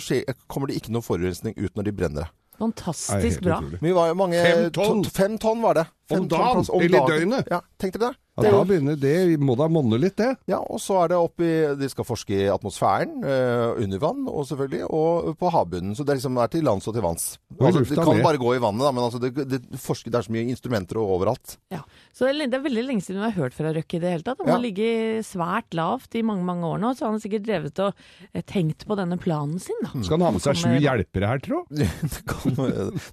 kommer 0.48 0.68
det 0.70 0.80
ikke 0.82 0.92
noe 0.94 1.04
forurensning 1.04 1.54
ut 1.58 1.74
når 1.76 1.88
de 1.90 1.92
brenner 1.92 2.26
det. 2.26 2.30
Fantastisk 2.54 3.40
bra. 3.42 3.56
Vi 3.82 3.90
var 3.92 4.12
jo 4.12 4.14
mange 4.14 4.38
Fem 4.38 4.68
tonn? 4.70 5.00
to- 5.02 5.10
Fem 5.10 5.32
tonn 5.42 5.60
var 5.64 5.74
det. 5.74 5.84
Fem 6.08 6.20
Om 6.22 6.28
dagen? 6.30 6.64
Eller 6.80 7.00
i 7.00 7.10
døgnet? 7.10 7.48
Ja, 7.50 7.58
tenkte 7.82 7.98
dere 7.98 8.12
det? 8.14 8.20
Ja, 8.42 8.50
da 8.50 8.64
begynner 8.66 8.96
det 8.98 9.38
må 9.38 9.54
da 9.56 9.68
monne 9.70 9.98
litt, 10.02 10.16
det. 10.18 10.32
Ja, 10.50 10.58
og 10.58 10.80
så 10.82 10.96
er 11.04 11.12
det 11.12 11.18
opp 11.22 11.38
i 11.44 11.50
De 11.78 11.86
skal 11.92 12.06
forske 12.08 12.34
i 12.34 12.48
atmosfæren, 12.50 13.20
eh, 13.22 13.82
under 13.84 14.00
vann 14.02 14.24
og 14.26 14.42
selvfølgelig, 14.48 14.88
og 14.90 15.36
på 15.38 15.52
havbunnen. 15.54 15.94
Så 15.94 16.02
det 16.02 16.14
er 16.14 16.18
liksom 16.18 16.40
er 16.42 16.50
til 16.50 16.64
lands 16.66 16.88
og 16.90 16.96
til 16.96 17.04
vanns. 17.04 17.26
Altså, 17.60 17.84
det 17.86 17.94
kan 18.02 18.22
bare 18.24 18.40
gå 18.42 18.56
i 18.56 18.62
vannet, 18.64 18.82
da, 18.82 18.90
men 18.90 19.04
altså, 19.04 19.20
det, 19.22 19.30
det, 19.46 19.60
forsker, 19.78 20.10
det 20.10 20.18
er 20.18 20.26
så 20.26 20.34
mye 20.34 20.48
instrumenter 20.50 20.98
og 20.98 21.12
overalt. 21.18 21.56
Ja. 21.70 21.84
Så 22.14 22.26
det 22.34 22.48
er 22.50 22.64
veldig 22.64 22.84
lenge 22.88 23.04
siden 23.06 23.22
vi 23.22 23.28
har 23.30 23.38
hørt 23.38 23.54
fra 23.54 23.70
Røkke 23.74 23.98
i 23.98 24.02
det 24.02 24.10
hele 24.16 24.26
tatt. 24.26 24.42
Han 24.42 24.50
Ja. 24.50 24.56
har 24.58 24.64
ligget 24.64 25.26
svært 25.30 25.70
lavt 25.78 26.14
i 26.18 26.22
mange 26.26 26.42
mange 26.44 26.66
år 26.66 26.82
nå, 26.82 26.90
så 26.98 27.06
han 27.06 27.14
har 27.14 27.22
sikkert 27.22 27.46
drevet 27.46 27.78
og 27.86 27.94
eh, 28.34 28.42
tenkt 28.42 28.82
på 28.86 28.96
denne 28.98 29.18
planen 29.22 29.60
sin. 29.62 29.78
da. 29.86 29.94
Skal 30.02 30.18
han 30.18 30.26
ha 30.26 30.32
med 30.34 30.42
seg 30.42 30.58
sju 30.58 30.74
hjelpere 30.82 31.30
her, 31.30 31.38
tro? 31.44 31.62
det, 31.70 31.86
kan, 32.26 32.58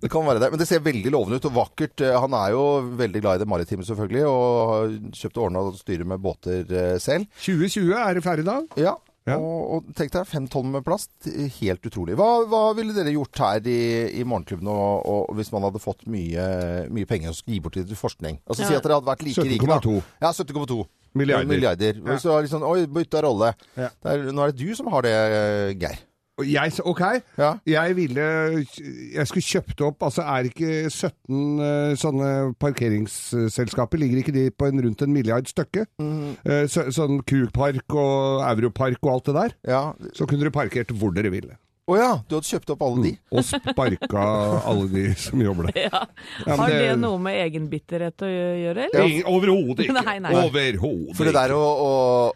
det 0.01 0.09
kan 0.11 0.25
være 0.25 0.41
det. 0.41 0.51
Men 0.55 0.59
det 0.65 0.67
ser 0.69 0.81
veldig 0.81 1.13
lovende 1.13 1.37
ut 1.37 1.45
og 1.51 1.57
vakkert. 1.61 2.01
Eh, 2.01 2.17
Han 2.21 2.33
er 2.33 2.51
jo 2.57 2.65
veldig 2.97 3.21
glad 3.21 3.37
i 3.37 3.43
det 3.45 3.49
maritime, 3.53 3.85
selvfølgelig, 3.85 4.25
og 4.25 5.10
har 5.11 5.21
kjøpt 5.21 5.37
og 5.39 5.47
ordna 5.47 5.63
og 5.67 5.79
styrer 5.79 6.07
med 6.07 6.21
båter 6.23 6.67
eh, 6.71 6.97
selv. 7.03 7.27
2020 7.43 7.95
er 7.99 8.17
det 8.17 8.25
ferdig 8.25 8.47
da? 8.47 8.59
Ja. 8.79 8.97
Ja. 9.29 9.35
Og, 9.37 9.59
og 9.75 9.89
tenk 9.97 10.09
deg, 10.15 10.25
fem 10.25 10.47
tonn 10.49 10.71
med 10.73 10.81
plast. 10.85 11.11
Helt 11.59 11.83
utrolig. 11.85 12.15
Hva, 12.17 12.29
hva 12.49 12.61
ville 12.77 12.95
dere 12.95 13.13
gjort 13.13 13.37
her 13.43 13.67
i, 13.69 13.81
i 14.17 14.23
Morgenklubben 14.25 14.71
og, 14.71 15.05
og 15.05 15.35
hvis 15.37 15.51
man 15.53 15.67
hadde 15.67 15.81
fått 15.83 16.07
mye, 16.09 16.45
mye 16.89 17.09
penger 17.09 17.29
å 17.29 17.37
skulle 17.37 17.59
gi 17.59 17.61
bort 17.61 17.77
til 17.77 17.99
forskning? 17.99 18.39
Altså 18.47 18.65
Si 18.65 18.73
at 18.73 18.81
dere 18.81 18.97
hadde 18.97 19.11
vært 19.11 19.25
like 19.27 19.45
rike, 19.45 19.69
da. 19.69 19.97
Ja, 20.25 20.33
17,2 20.33 20.79
milliarder. 21.21 21.49
milliarder. 21.53 21.99
Ja. 22.01 22.07
Hvis 22.15 22.25
du 22.25 22.31
har 22.33 22.41
liksom, 22.47 22.65
Oi, 22.65 22.87
bytta 22.89 23.21
rolle. 23.27 23.53
Ja. 23.77 23.91
Det 23.93 24.15
er, 24.15 24.25
nå 24.33 24.47
er 24.47 24.55
det 24.55 24.65
du 24.65 24.73
som 24.79 24.89
har 24.95 25.05
det, 25.05 25.13
eh, 25.13 25.75
Geir. 25.77 26.01
Jeg, 26.43 26.73
ok, 26.85 27.01
Ja. 27.37 27.51
jeg 27.65 27.95
ville 27.95 28.25
Jeg 29.15 29.27
skulle 29.27 29.43
kjøpt 29.45 29.81
opp 29.87 30.03
Altså, 30.07 30.21
er 30.23 30.49
ikke 30.49 30.89
17 30.89 31.59
eh, 31.61 31.95
sånne 31.99 32.31
parkeringsselskaper 32.61 33.99
Ligger 34.01 34.21
ikke 34.23 34.35
de 34.35 34.45
på 34.51 34.69
en 34.69 34.81
rundt 34.85 35.01
en 35.05 35.13
milliard 35.13 35.47
stykke? 35.49 35.85
Mhm. 36.01 36.37
Eh, 36.45 36.65
så, 36.71 36.87
sånn 36.93 37.21
Krugpark 37.27 37.93
og 37.95 38.41
Europark 38.51 38.99
og 39.03 39.13
alt 39.15 39.25
det 39.31 39.35
der? 39.35 39.57
ja. 39.67 39.83
Så 40.13 40.25
kunne 40.27 40.41
dere 40.43 40.51
parkert 40.53 40.91
hvor 40.91 41.11
dere 41.15 41.31
ville. 41.31 41.55
Å 41.89 41.95
ja, 41.97 42.09
du 42.29 42.35
hadde 42.37 42.45
kjøpt 42.47 42.69
opp 42.75 42.83
alle 42.85 43.01
de? 43.03 43.11
Og 43.33 43.41
sparka 43.43 44.21
alle 44.69 44.85
de 44.91 45.05
som 45.17 45.41
jobber 45.41 45.71
der. 45.71 45.79
Ja. 45.87 46.03
Har 46.55 46.69
det... 46.69 46.77
det- 46.83 46.99
noe 47.01 47.17
med 47.19 47.39
egenbitterhet 47.41 48.21
å 48.21 48.29
gjøre, 48.29 48.85
eller? 48.85 49.07
Ja. 49.09 49.23
Overhodet 49.33 49.87
ikke. 49.87 50.03
Nei, 50.05 50.15
nei. 50.23 50.35
Overhodet 50.45 51.17
For 51.17 51.27
det 51.27 51.33
der 51.35 51.55
å, 51.57 51.63
å, 51.65 51.89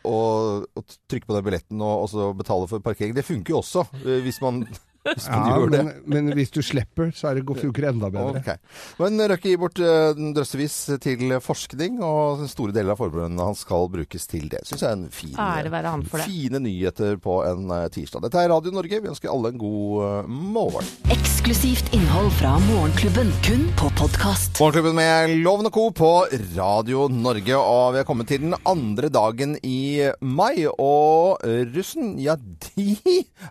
å, 0.10 0.18
å 0.66 0.86
trykke 1.12 1.30
på 1.30 1.38
den 1.38 1.46
billetten 1.46 1.86
og, 1.86 2.08
og 2.08 2.10
så 2.12 2.32
betale 2.36 2.68
for 2.74 2.84
parkering, 2.84 3.14
det 3.16 3.24
funker 3.28 3.54
jo 3.56 3.62
også. 3.62 3.86
eh, 4.02 4.20
hvis 4.25 4.42
man 4.44 4.64
Ja, 5.06 5.60
men, 5.70 5.92
men 6.10 6.32
hvis 6.34 6.50
du 6.50 6.62
slipper, 6.66 7.12
så 7.14 7.30
er 7.30 7.38
det, 7.38 7.44
funker 7.60 7.86
det 7.86 7.90
enda 7.94 8.10
bedre. 8.10 8.40
Okay. 8.42 8.58
Men 8.98 9.22
Røkke 9.30 9.52
gir 9.52 9.60
bort 9.62 9.78
eh, 9.84 10.18
drøssevis 10.34 10.78
til 11.04 11.36
forskning, 11.46 12.00
og 12.06 12.42
store 12.50 12.74
deler 12.74 12.96
av 12.96 13.02
forbundet 13.04 13.38
hans 13.46 13.62
skal 13.66 13.86
brukes 13.94 14.26
til 14.32 14.48
det. 14.52 14.64
Syns 14.66 14.82
jeg 14.82 14.90
er 14.90 14.98
en 14.98 15.06
fin, 15.14 15.36
Ære 15.38 15.72
være 15.74 15.92
han 15.94 16.06
for 16.10 16.22
det. 16.24 16.26
fine 16.32 16.62
nyheter 16.66 17.20
på 17.22 17.38
en 17.46 17.70
eh, 17.78 17.86
tirsdag. 17.94 18.26
Dette 18.26 18.42
er 18.42 18.50
Radio 18.54 18.74
Norge. 18.74 19.02
Vi 19.06 19.12
ønsker 19.14 19.30
alle 19.34 19.54
en 19.54 19.62
god 19.62 20.06
eh, 20.08 20.34
morgen. 20.58 20.90
Eksklusivt 21.14 21.94
innhold 21.96 22.32
fra 22.40 22.56
Morgenklubben, 22.66 23.30
kun 23.46 23.68
på 23.78 23.92
podkast. 24.02 24.58
Morgenklubben 24.58 24.98
med 24.98 25.36
Loven 25.46 25.70
og 25.70 25.78
Co. 25.78 25.86
på 26.02 26.12
Radio 26.58 27.06
Norge. 27.14 27.62
Og 27.62 27.94
vi 27.96 28.02
er 28.02 28.10
kommet 28.10 28.32
til 28.34 28.42
den 28.48 28.58
andre 28.66 29.14
dagen 29.14 29.54
i 29.62 29.78
mai. 30.26 30.66
Og 30.74 31.46
russen, 31.78 32.16
ja, 32.22 32.36
de 32.72 32.98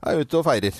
er 0.02 0.24
ute 0.24 0.42
og 0.42 0.48
feirer. 0.50 0.74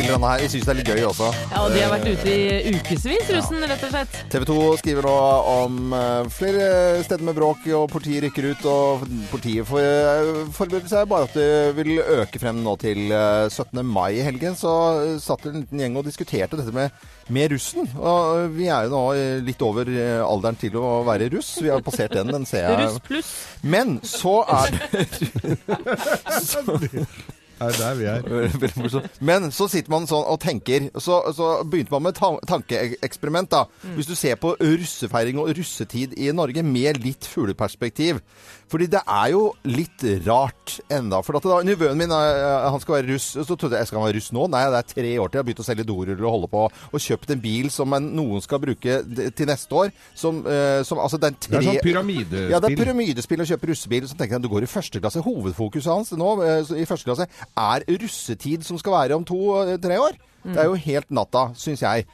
Spiller 0.00 0.16
denne 0.16 0.30
her. 0.32 0.44
Jeg 0.44 0.52
syns 0.54 0.68
det 0.68 0.72
er 0.72 0.80
litt 0.80 0.92
gøy 0.94 1.02
også. 1.10 1.32
Ja, 1.50 1.64
og 1.64 1.74
de 1.74 1.82
har 1.84 1.92
vært 1.92 2.08
ute 2.08 2.36
i 2.36 2.74
ukevis, 2.78 3.34
russen, 3.36 3.66
rett 3.68 3.84
og 3.84 3.92
slett. 3.92 4.20
TV 4.32 4.46
2 4.48 4.58
skriver 4.80 5.10
nå 5.10 5.16
om 5.56 5.96
eh, 5.98 6.30
flere 6.32 6.70
steder 7.04 7.26
med 7.26 7.36
bråk, 7.36 7.66
og 7.74 7.88
politiet 7.92 8.24
rykker 8.28 8.50
ut. 8.54 8.70
Og 8.70 9.04
politiet 9.34 9.74
eh, 9.82 10.32
forbereder 10.56 10.88
seg 10.94 11.10
bare 11.10 11.28
at 11.28 11.36
det 11.36 11.50
vil 11.76 11.98
øke 12.00 12.40
frem 12.40 12.62
nå 12.64 12.78
til 12.80 13.12
eh, 13.12 13.50
17. 13.50 13.82
mai 13.84 14.14
i 14.20 14.24
helgen. 14.24 14.56
Så 14.56 14.72
satt 15.20 15.40
satt 15.40 15.50
en 15.54 15.60
liten 15.62 15.80
gjeng 15.80 15.96
og 15.98 16.06
diskuterte 16.06 16.58
dette 16.58 16.74
med, 16.74 16.90
med 17.32 17.52
russen. 17.54 17.88
Og 17.98 18.44
eh, 18.44 18.48
vi 18.56 18.68
er 18.68 18.86
jo 18.86 18.94
nå 18.94 19.02
eh, 19.16 19.42
litt 19.44 19.62
over 19.64 19.88
eh, 19.90 20.20
alderen 20.24 20.58
til 20.60 20.76
å 20.80 21.00
være 21.06 21.30
russ. 21.34 21.56
Vi 21.62 21.70
har 21.72 21.84
passert 21.84 22.14
den, 22.16 22.32
den 22.34 22.46
ser 22.48 22.68
jeg. 22.68 22.80
Russ 22.84 23.00
pluss. 23.06 23.32
Men 23.62 23.98
så 24.06 24.40
er 24.48 24.74
det 24.92 25.06
Det 26.80 27.39
er 27.60 27.76
der 27.78 27.98
vi 27.98 28.06
er. 28.10 29.08
Men 29.30 29.50
så 29.54 29.68
sitter 29.70 29.92
man 29.92 30.08
sånn 30.10 30.24
og 30.24 30.40
tenker. 30.42 30.88
Så, 31.00 31.20
så 31.36 31.50
begynte 31.68 31.94
man 31.94 32.06
med 32.08 32.16
et 32.16 32.46
tankeeksperiment. 32.48 33.50
da. 33.52 33.64
Hvis 33.96 34.08
du 34.10 34.14
ser 34.18 34.38
på 34.40 34.54
russefeiring 34.60 35.40
og 35.42 35.52
russetid 35.56 36.16
i 36.18 36.30
Norge 36.36 36.64
med 36.66 37.00
litt 37.04 37.28
fugleperspektiv. 37.28 38.20
Fordi 38.70 38.86
det 38.86 39.00
er 39.02 39.32
jo 39.32 39.42
litt 39.66 40.04
rart 40.26 40.76
enda. 40.92 41.18
For 41.26 41.38
at 41.40 41.46
da, 41.48 41.58
Nevøen 41.66 41.98
min 41.98 42.12
eh, 42.14 42.68
han 42.70 42.80
skal 42.82 43.00
være 43.00 43.14
russ. 43.16 43.32
Så 43.34 43.56
trodde 43.58 43.80
jeg 43.80 43.90
skal 43.90 43.98
han 43.98 44.06
være 44.06 44.20
russ 44.20 44.30
nå. 44.36 44.46
Nei, 44.52 44.62
det 44.70 44.78
er 44.80 44.90
tre 44.92 45.14
år 45.18 45.32
til 45.32 45.40
jeg 45.40 45.42
har 45.42 45.48
begynt 45.48 45.62
å 45.64 45.66
selge 45.66 45.86
doruller 45.88 46.22
og 46.26 46.36
holde 46.36 46.50
på. 46.52 46.62
Og 46.92 47.02
kjøpt 47.02 47.34
en 47.34 47.42
bil 47.42 47.70
som 47.74 47.96
en, 47.96 48.06
noen 48.20 48.44
skal 48.44 48.62
bruke 48.62 49.00
til 49.36 49.50
neste 49.50 49.74
år. 49.74 49.90
Som, 50.14 50.44
eh, 50.46 50.82
som 50.86 51.02
altså 51.02 51.18
det 51.20 51.32
er 51.32 51.38
Det 51.48 51.58
er 51.58 51.66
sånn 51.66 51.82
pyramidespill. 51.82 52.50
ja, 52.54 52.62
det 52.62 52.70
er 52.70 52.78
pyramidespill 52.78 53.42
å 53.42 53.48
kjøpe 53.50 53.72
russebil. 53.72 54.06
Så 54.06 54.18
tenker 54.18 54.38
jeg 54.38 54.46
du 54.46 54.50
går 54.52 54.68
i 54.68 54.70
første 54.70 55.02
klasse. 55.02 55.24
Hovedfokuset 55.24 55.90
hans 55.90 56.14
nå 56.14 56.30
eh, 56.46 56.74
i 56.84 56.86
første 56.88 57.10
klasse 57.10 57.26
er 57.58 57.86
russetid 58.02 58.66
som 58.66 58.78
skal 58.80 58.98
være 58.98 59.16
om 59.18 59.24
to-tre 59.26 60.00
år. 60.00 60.20
Det 60.44 60.56
er 60.60 60.70
jo 60.70 60.78
helt 60.86 61.10
natta, 61.12 61.50
syns 61.58 61.82
jeg. 61.84 62.06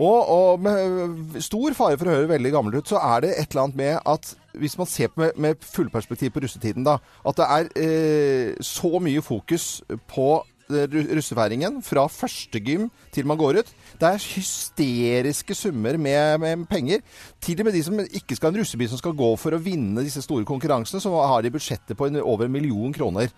Og, 0.00 0.28
og 0.32 0.60
med 0.64 1.40
stor 1.44 1.74
fare 1.76 1.98
for 2.00 2.08
å 2.08 2.14
høre 2.14 2.30
veldig 2.30 2.52
gammel 2.54 2.78
ut, 2.78 2.88
så 2.88 3.00
er 3.02 3.24
det 3.24 3.34
et 3.34 3.50
eller 3.50 3.66
annet 3.66 3.80
med 3.80 3.98
at 4.08 4.30
hvis 4.60 4.78
man 4.80 4.88
ser 4.88 5.10
med, 5.20 5.36
med 5.36 5.60
fullperspektiv 5.62 6.32
på 6.34 6.42
russetiden, 6.44 6.86
da, 6.86 6.96
at 7.26 7.36
det 7.38 7.48
er 7.56 7.68
eh, 7.82 8.54
så 8.64 8.98
mye 9.02 9.22
fokus 9.22 9.82
på 10.10 10.28
eh, 10.72 10.96
russefeiringen 11.18 11.78
fra 11.86 12.06
første 12.10 12.62
gym 12.64 12.88
til 13.14 13.28
man 13.28 13.38
går 13.40 13.60
ut. 13.60 13.74
Det 14.00 14.08
er 14.08 14.24
hysteriske 14.24 15.54
summer 15.58 16.00
med, 16.00 16.40
med 16.42 16.66
penger. 16.70 17.04
Til 17.42 17.60
og 17.60 17.68
med 17.68 17.76
de 17.76 17.84
som 17.86 18.00
ikke 18.00 18.38
skal 18.38 18.50
ha 18.50 18.56
en 18.56 18.62
russebil 18.64 18.90
som 18.90 19.02
skal 19.02 19.16
gå 19.20 19.30
for 19.38 19.54
å 19.54 19.62
vinne 19.62 20.06
disse 20.06 20.24
store 20.24 20.48
konkurransene, 20.48 21.02
så 21.02 21.12
har 21.12 21.44
de 21.44 21.52
budsjettet 21.54 21.98
på 21.98 22.08
over 22.24 22.48
en 22.48 22.56
million 22.56 22.96
kroner. 22.96 23.30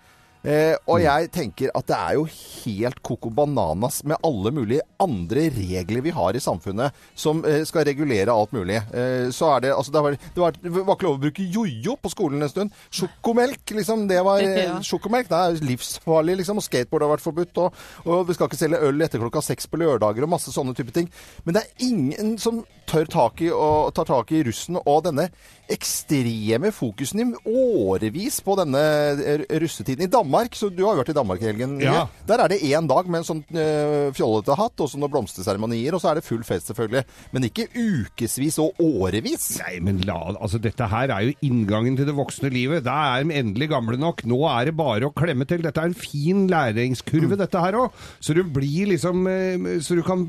Eh, 0.43 0.75
og 0.91 0.99
jeg 0.99 1.29
tenker 1.31 1.71
at 1.71 1.87
det 1.87 1.95
er 1.95 2.17
jo 2.17 2.25
helt 2.27 2.99
coco 3.05 3.29
bananas 3.31 4.01
med 4.03 4.19
alle 4.27 4.51
mulige 4.51 4.83
andre 4.99 5.45
regler 5.55 6.03
vi 6.03 6.11
har 6.11 6.35
i 6.35 6.41
samfunnet 6.43 6.91
som 7.15 7.39
eh, 7.47 7.61
skal 7.67 7.85
regulere 7.87 8.33
alt 8.33 8.51
mulig. 8.55 8.81
Eh, 8.91 9.29
så 9.31 9.53
er 9.53 9.63
det 9.63 9.71
altså 9.75 9.93
det 9.95 10.03
var, 10.03 10.17
det, 10.19 10.41
var, 10.43 10.59
det 10.59 10.73
var 10.73 10.97
ikke 10.97 11.07
lov 11.07 11.17
å 11.17 11.23
bruke 11.23 11.47
jojo 11.47 11.95
på 11.95 12.11
skolen 12.11 12.43
en 12.43 12.51
stund. 12.51 12.75
Sjokomelk, 12.91 13.63
liksom. 13.79 14.07
Det 14.11 14.19
var 14.25 14.43
eh, 14.43 14.61
Ja. 14.63 14.77
Sjokomelk 14.83 15.31
det 15.31 15.39
er 15.39 15.63
livsfarlig, 15.63 16.37
liksom. 16.41 16.59
Og 16.59 16.67
skateboard 16.67 17.07
har 17.07 17.13
vært 17.15 17.25
forbudt. 17.25 17.63
Og, 17.63 17.81
og 18.03 18.27
vi 18.27 18.35
skal 18.37 18.51
ikke 18.51 18.59
selge 18.59 18.83
øl 18.83 19.07
etter 19.07 19.23
klokka 19.23 19.43
seks 19.43 19.71
på 19.71 19.79
lørdager 19.79 20.27
og 20.27 20.33
masse 20.35 20.51
sånne 20.51 20.75
type 20.75 20.91
ting. 20.95 21.07
Men 21.47 21.55
det 21.57 21.63
er 21.63 21.87
ingen 21.87 22.35
som 22.41 22.63
tør 22.89 23.07
tak 23.07 23.41
i 23.43 23.49
og 23.53 23.93
tar 23.95 24.07
tak 24.09 24.31
i 24.35 24.43
russen 24.43 24.75
og 24.81 25.05
denne 25.05 25.29
ekstreme 25.71 26.71
fokusen 26.75 27.21
i 27.23 27.25
årevis 27.47 28.41
på 28.43 28.55
denne 28.59 28.81
eh, 29.23 29.45
russetiden. 29.63 30.05
I 30.05 30.11
Danmark, 30.11 30.32
så 30.57 30.69
du 30.73 30.83
har 30.85 30.95
jo 30.95 31.01
vært 31.03 31.11
i 31.13 31.17
Danmark 31.17 31.41
i 31.43 31.47
helgen, 31.49 31.79
Ja. 31.83 32.07
Der 32.27 32.39
er 32.43 32.47
det 32.49 32.61
én 32.63 32.87
dag 32.87 33.07
med 33.11 33.21
en 33.21 33.27
sånn 33.27 33.43
øh, 33.53 34.11
fjollete 34.15 34.55
hatt 34.57 34.79
og 34.83 34.89
sånne 34.89 35.09
blomsterseremonier, 35.11 35.93
og 35.93 36.01
så 36.01 36.11
er 36.11 36.19
det 36.19 36.25
full 36.25 36.43
fest 36.47 36.71
selvfølgelig. 36.71 37.03
Men 37.35 37.47
ikke 37.49 37.67
ukevis 37.73 38.57
og 38.63 38.79
årevis. 38.81 39.59
Nei, 39.61 39.79
men 39.83 40.01
la, 40.07 40.17
altså 40.39 40.59
dette 40.63 40.87
her 40.89 41.11
er 41.13 41.27
jo 41.27 41.35
inngangen 41.45 41.97
til 41.99 42.07
det 42.07 42.15
voksne 42.17 42.51
livet. 42.53 42.83
Da 42.85 42.95
er 43.17 43.23
de 43.27 43.35
endelig 43.41 43.69
gamle 43.73 43.97
nok. 43.99 44.23
Nå 44.29 44.39
er 44.49 44.69
det 44.69 44.75
bare 44.79 45.09
å 45.09 45.13
klemme 45.15 45.45
til. 45.49 45.61
Dette 45.65 45.81
er 45.83 45.91
en 45.91 45.97
fin 45.97 46.45
læringskurve, 46.51 47.37
dette 47.39 47.63
her 47.65 47.77
òg. 47.81 47.91
Så 48.23 48.35
du 48.37 48.43
blir 48.43 48.93
liksom 48.93 49.27
eh, 49.27 49.79
Så 49.83 49.97
du 49.97 50.03
kan 50.05 50.23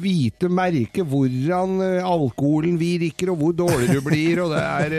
vite, 0.00 0.50
merke 0.52 1.04
hvordan 1.06 1.80
eh, 1.84 2.04
alkoholen 2.06 2.78
virker, 2.80 3.32
og 3.32 3.40
hvor 3.40 3.56
dårlig 3.64 3.90
du 3.96 4.00
blir, 4.04 4.42
og 4.44 4.54
det 4.54 4.62
er 4.62 4.96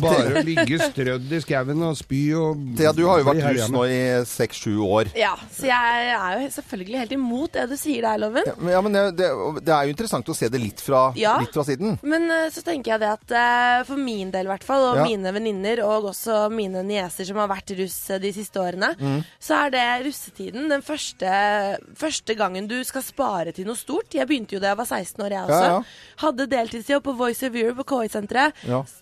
bare 0.00 0.40
å 0.40 0.44
ligge 0.48 0.80
strødd 0.88 1.32
i 1.32 1.40
skauen 1.44 1.84
og 1.84 1.96
spy 1.98 2.22
og 2.38 2.64
Thea, 2.78 2.92
du 2.96 3.04
har 3.08 3.20
jo 3.20 3.28
vært 3.28 3.42
herja 3.68 3.78
nå 3.78 3.84
i 3.86 4.24
seks-sju 4.28 4.74
år. 4.84 5.10
Ja, 5.18 5.34
så 5.52 5.66
jeg 5.68 6.08
er 6.14 6.40
jo 6.42 6.48
selvfølgelig 6.56 6.98
helt 7.02 7.12
imot 7.16 7.52
det 7.52 7.66
du 7.70 7.76
sier 7.76 8.02
der, 8.02 8.18
Loven. 8.18 8.44
Ja, 8.46 8.54
men, 8.58 8.72
ja, 8.72 8.80
men 8.82 8.92
det, 8.96 9.06
det, 9.64 9.72
er 9.74 9.84
jo 9.88 9.94
interessant 9.94 10.28
å 10.28 10.36
se 10.36 10.48
det 10.48 10.60
litt 10.60 10.80
fra, 10.80 11.12
Ja. 11.16 11.36
litt 11.40 11.52
fra 11.54 11.64
siden. 11.64 11.98
Men 12.02 12.30
eh, 12.30 12.48
så 12.54 12.62
tenker 12.66 12.94
jeg 12.94 13.00
det 13.00 13.10
at 13.12 13.30
eh, 13.30 13.84
for 13.88 13.96
min 14.00 14.30
del 14.34 14.46
i 14.46 14.52
hvert 14.52 14.64
fall, 14.64 14.84
og 14.92 14.96
Ja. 14.98 15.04
mine 15.04 15.32
venninner, 15.34 15.82
og 15.84 16.10
også 16.12 16.50
mine 16.50 16.82
nieser 16.82 17.24
som 17.28 17.36
har 17.36 17.48
vært 17.48 17.74
russ 17.78 18.10
eh, 18.10 18.18
de 18.18 18.32
siste 18.32 18.58
årene, 18.60 18.94
Mm. 18.98 19.22
så 19.40 19.66
er 19.66 19.70
det 19.70 19.84
russetiden 20.06 20.68
den 20.70 20.82
første, 20.82 21.28
første 21.98 22.34
gangen 22.38 22.66
du 22.68 22.78
skal 22.84 23.02
spare 23.02 23.52
til 23.54 23.66
noe 23.68 23.76
stort. 23.78 24.14
Jeg 24.14 24.26
begynte 24.28 24.56
jo 24.56 24.60
da 24.62 24.72
jeg 24.72 24.78
var 24.80 24.86
16 24.88 25.24
år, 25.24 25.30
jeg 25.30 25.48
også. 25.48 25.68
Ja. 25.68 25.82
Hadde 26.24 26.46
deltidsjobb 26.50 27.04
på 27.04 27.16
Voice 27.18 27.42
of 27.46 27.54
Europe 27.54 27.84
på 27.84 27.88
KI-senteret. 27.92 28.52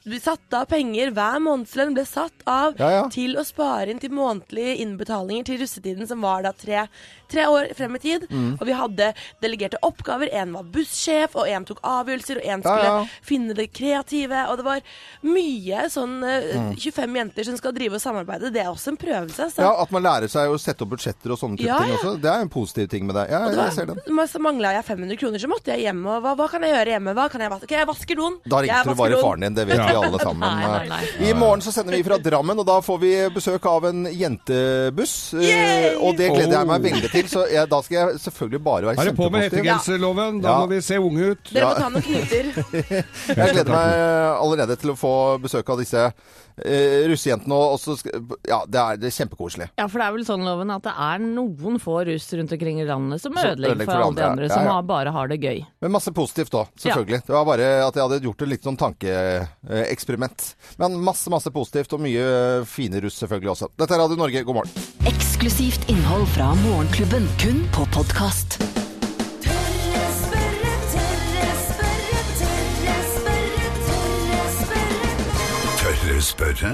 Vi 0.05 0.19
satte 0.21 0.61
av 0.61 0.67
penger. 0.71 1.11
Hver 1.17 1.41
månedslønn 1.45 1.95
ble 1.97 2.05
satt 2.09 2.45
av 2.47 2.77
til 3.15 3.37
å 3.41 3.45
spare 3.47 3.91
inn 3.91 3.99
til 4.03 4.11
månedlige 4.57 4.83
innbetalinger 4.83 5.45
til 5.45 5.61
russetiden, 5.61 6.07
som 6.09 6.23
var 6.23 6.43
da 6.43 6.53
tre, 6.53 6.87
tre 7.33 7.47
år 7.51 7.71
frem 7.77 7.97
i 7.99 8.03
tid. 8.03 8.27
Mm. 8.31 8.57
Og 8.61 8.67
vi 8.69 8.77
hadde 8.77 9.11
delegerte 9.43 9.81
oppgaver. 9.87 10.31
En 10.33 10.55
var 10.57 10.69
bussjef, 10.75 11.37
og 11.37 11.49
en 11.51 11.67
tok 11.69 11.83
avgjørelser, 11.87 12.41
og 12.43 12.51
en 12.55 12.65
skulle 12.67 12.91
ja. 12.91 12.97
finne 13.27 13.57
det 13.57 13.71
kreative. 13.77 14.47
Og 14.51 14.61
det 14.61 14.67
var 14.67 14.85
mye 15.27 15.87
sånn 15.93 16.19
eh, 16.25 16.45
Mm. 16.57 16.77
25 16.77 17.17
jenter 17.17 17.45
som 17.45 17.57
skal 17.59 17.73
drive 17.77 17.99
og 17.99 18.03
samarbeide. 18.03 18.51
Det 18.55 18.63
er 18.63 18.69
også 18.71 18.93
en 18.93 18.99
prøvelse. 19.01 19.49
Så. 19.55 19.63
Ja, 19.63 19.73
At 19.83 19.91
man 19.95 20.05
lærer 20.05 20.31
seg 20.31 20.51
å 20.51 20.59
sette 20.61 20.85
opp 20.85 20.95
budsjetter 20.95 21.35
og 21.35 21.41
sånne 21.41 21.61
Ja, 21.61 21.79
ting 21.83 21.93
ja. 21.93 21.99
også. 21.99 22.13
Det 22.23 22.31
er 22.31 22.45
en 22.45 22.53
positiv 22.53 22.89
ting 22.93 23.07
med 23.09 23.17
det. 23.19 23.27
Ja, 23.33 23.43
det 23.51 23.57
jeg 23.59 23.75
ser 23.77 23.91
den. 23.91 24.01
så 24.31 24.41
mangla 24.43 24.73
jeg 24.77 24.85
500 24.87 25.17
kroner, 25.21 25.43
så 25.43 25.51
måtte 25.51 25.73
jeg 25.75 25.87
hjem. 25.87 26.03
Og 26.07 26.23
hva, 26.25 26.35
hva 26.39 26.49
kan 26.51 26.63
jeg 26.63 26.75
gjøre 26.75 26.95
hjemme? 26.97 27.15
Hva 27.17 27.29
kan 27.33 27.45
jeg 27.45 27.53
vaske? 27.53 27.69
Ok, 27.69 27.75
jeg 27.77 27.89
vasker 27.91 28.21
doen. 28.21 28.39
Da 28.47 28.61
ringte 28.65 28.95
du 28.95 29.01
bare 29.01 29.21
faren 29.23 29.47
din, 29.47 29.57
det 29.57 29.67
vet 29.69 29.81
vi 29.81 29.99
alle 30.01 30.21
sammen. 30.23 30.45
Nei, 30.57 30.67
nei, 30.67 30.89
nei. 30.91 31.29
I 31.31 31.35
morgen 31.37 31.63
så 31.65 31.73
sender 31.75 31.97
vi 31.97 32.03
fra 32.07 32.19
Drammen, 32.23 32.59
og 32.63 32.67
da 32.69 32.79
får 32.85 32.99
vi 33.03 33.13
besøk 33.35 33.67
av 33.71 33.89
en 33.91 34.07
jentebuss. 34.11 35.35
Eh, 35.35 35.47
Yay! 35.47 35.89
Og 36.01 36.17
det 36.19 36.31
gleder 36.33 36.59
jeg 36.59 36.69
meg 36.71 36.85
veldig 36.87 37.11
til, 37.13 37.16
så 37.33 37.47
jeg, 37.51 37.69
da 37.73 37.79
skal 37.83 37.97
jeg 37.97 38.21
selvfølgelig 38.21 38.61
bare 38.65 38.85
være 38.91 39.01
Er 39.01 39.05
det 39.11 39.17
på 39.17 39.31
med 39.31 39.47
kjempepositiv. 39.47 39.65
hettegenserloven? 39.65 40.41
Da 40.43 40.49
Ja. 40.49 40.59
må 40.61 40.67
vi 40.75 40.81
se 40.85 40.99
unge 40.99 41.31
ut. 41.33 41.53
Dere 41.53 41.67
må 41.67 41.75
ta 41.81 41.89
noen 41.89 42.03
knuter. 42.03 42.45
Jeg 43.37 43.53
gleder 43.57 43.71
meg 43.73 43.95
allerede 44.41 44.77
til 44.77 44.91
å 44.91 44.97
få 44.97 45.13
besøk 45.43 45.69
av 45.73 45.79
disse 45.81 46.03
uh, 46.07 47.01
russejentene. 47.11 47.53
Og 47.55 47.77
også, 47.79 47.97
ja, 48.49 48.61
det 48.69 48.81
er, 48.81 48.97
det 49.01 49.09
er 49.11 49.17
kjempekoselig. 49.17 49.71
Ja, 49.79 49.87
for 49.89 49.99
det 50.01 50.07
er 50.07 50.13
vel 50.17 50.25
sånn, 50.29 50.45
Loven, 50.47 50.71
at 50.77 50.83
det 50.87 50.93
er 50.93 51.19
noen 51.25 51.79
få 51.83 52.05
russ 52.07 52.29
rundt 52.37 52.53
omkring 52.53 52.81
i 52.81 52.87
landet 52.89 53.21
som 53.23 53.33
ødelegger 53.37 53.83
for 53.85 53.93
for 53.93 54.03
alle 54.07 54.17
de 54.21 54.27
andre, 54.27 54.45
ja, 54.47 54.53
ja, 54.53 54.55
som 54.61 54.67
har, 54.73 54.83
bare 54.83 55.11
har 55.15 55.29
det 55.29 55.41
gøy. 55.43 55.65
Men 55.81 55.93
masse 55.97 56.13
positivt 56.13 56.53
òg, 56.55 56.67
selvfølgelig. 56.81 57.23
Det 57.27 57.35
var 57.35 57.45
bare 57.49 57.71
at 57.87 57.95
jeg 57.97 58.03
hadde 58.07 58.21
gjort 58.25 58.43
et 58.43 58.49
litt 58.49 58.63
sånn 58.67 58.77
tankeeksperiment. 58.81 60.55
Men 60.79 60.97
masse, 61.05 61.31
masse 61.31 61.51
positivt, 61.55 61.93
og 61.97 62.01
mye 62.05 62.65
fine 62.69 63.01
russ 63.05 63.19
selvfølgelig 63.23 63.51
også. 63.57 63.69
Dette 63.79 63.95
er 63.95 64.03
Radio 64.03 64.17
Norge, 64.21 64.43
god 64.47 64.55
morgen. 64.55 64.71
Eksklusivt 65.07 65.87
innhold 65.93 66.27
fra 66.35 66.53
Morgenklubben, 66.65 67.06
kun 67.39 67.69
på 67.73 67.85
podkast. 67.95 68.59
Tørre 75.79 76.23
spørre, 76.23 76.73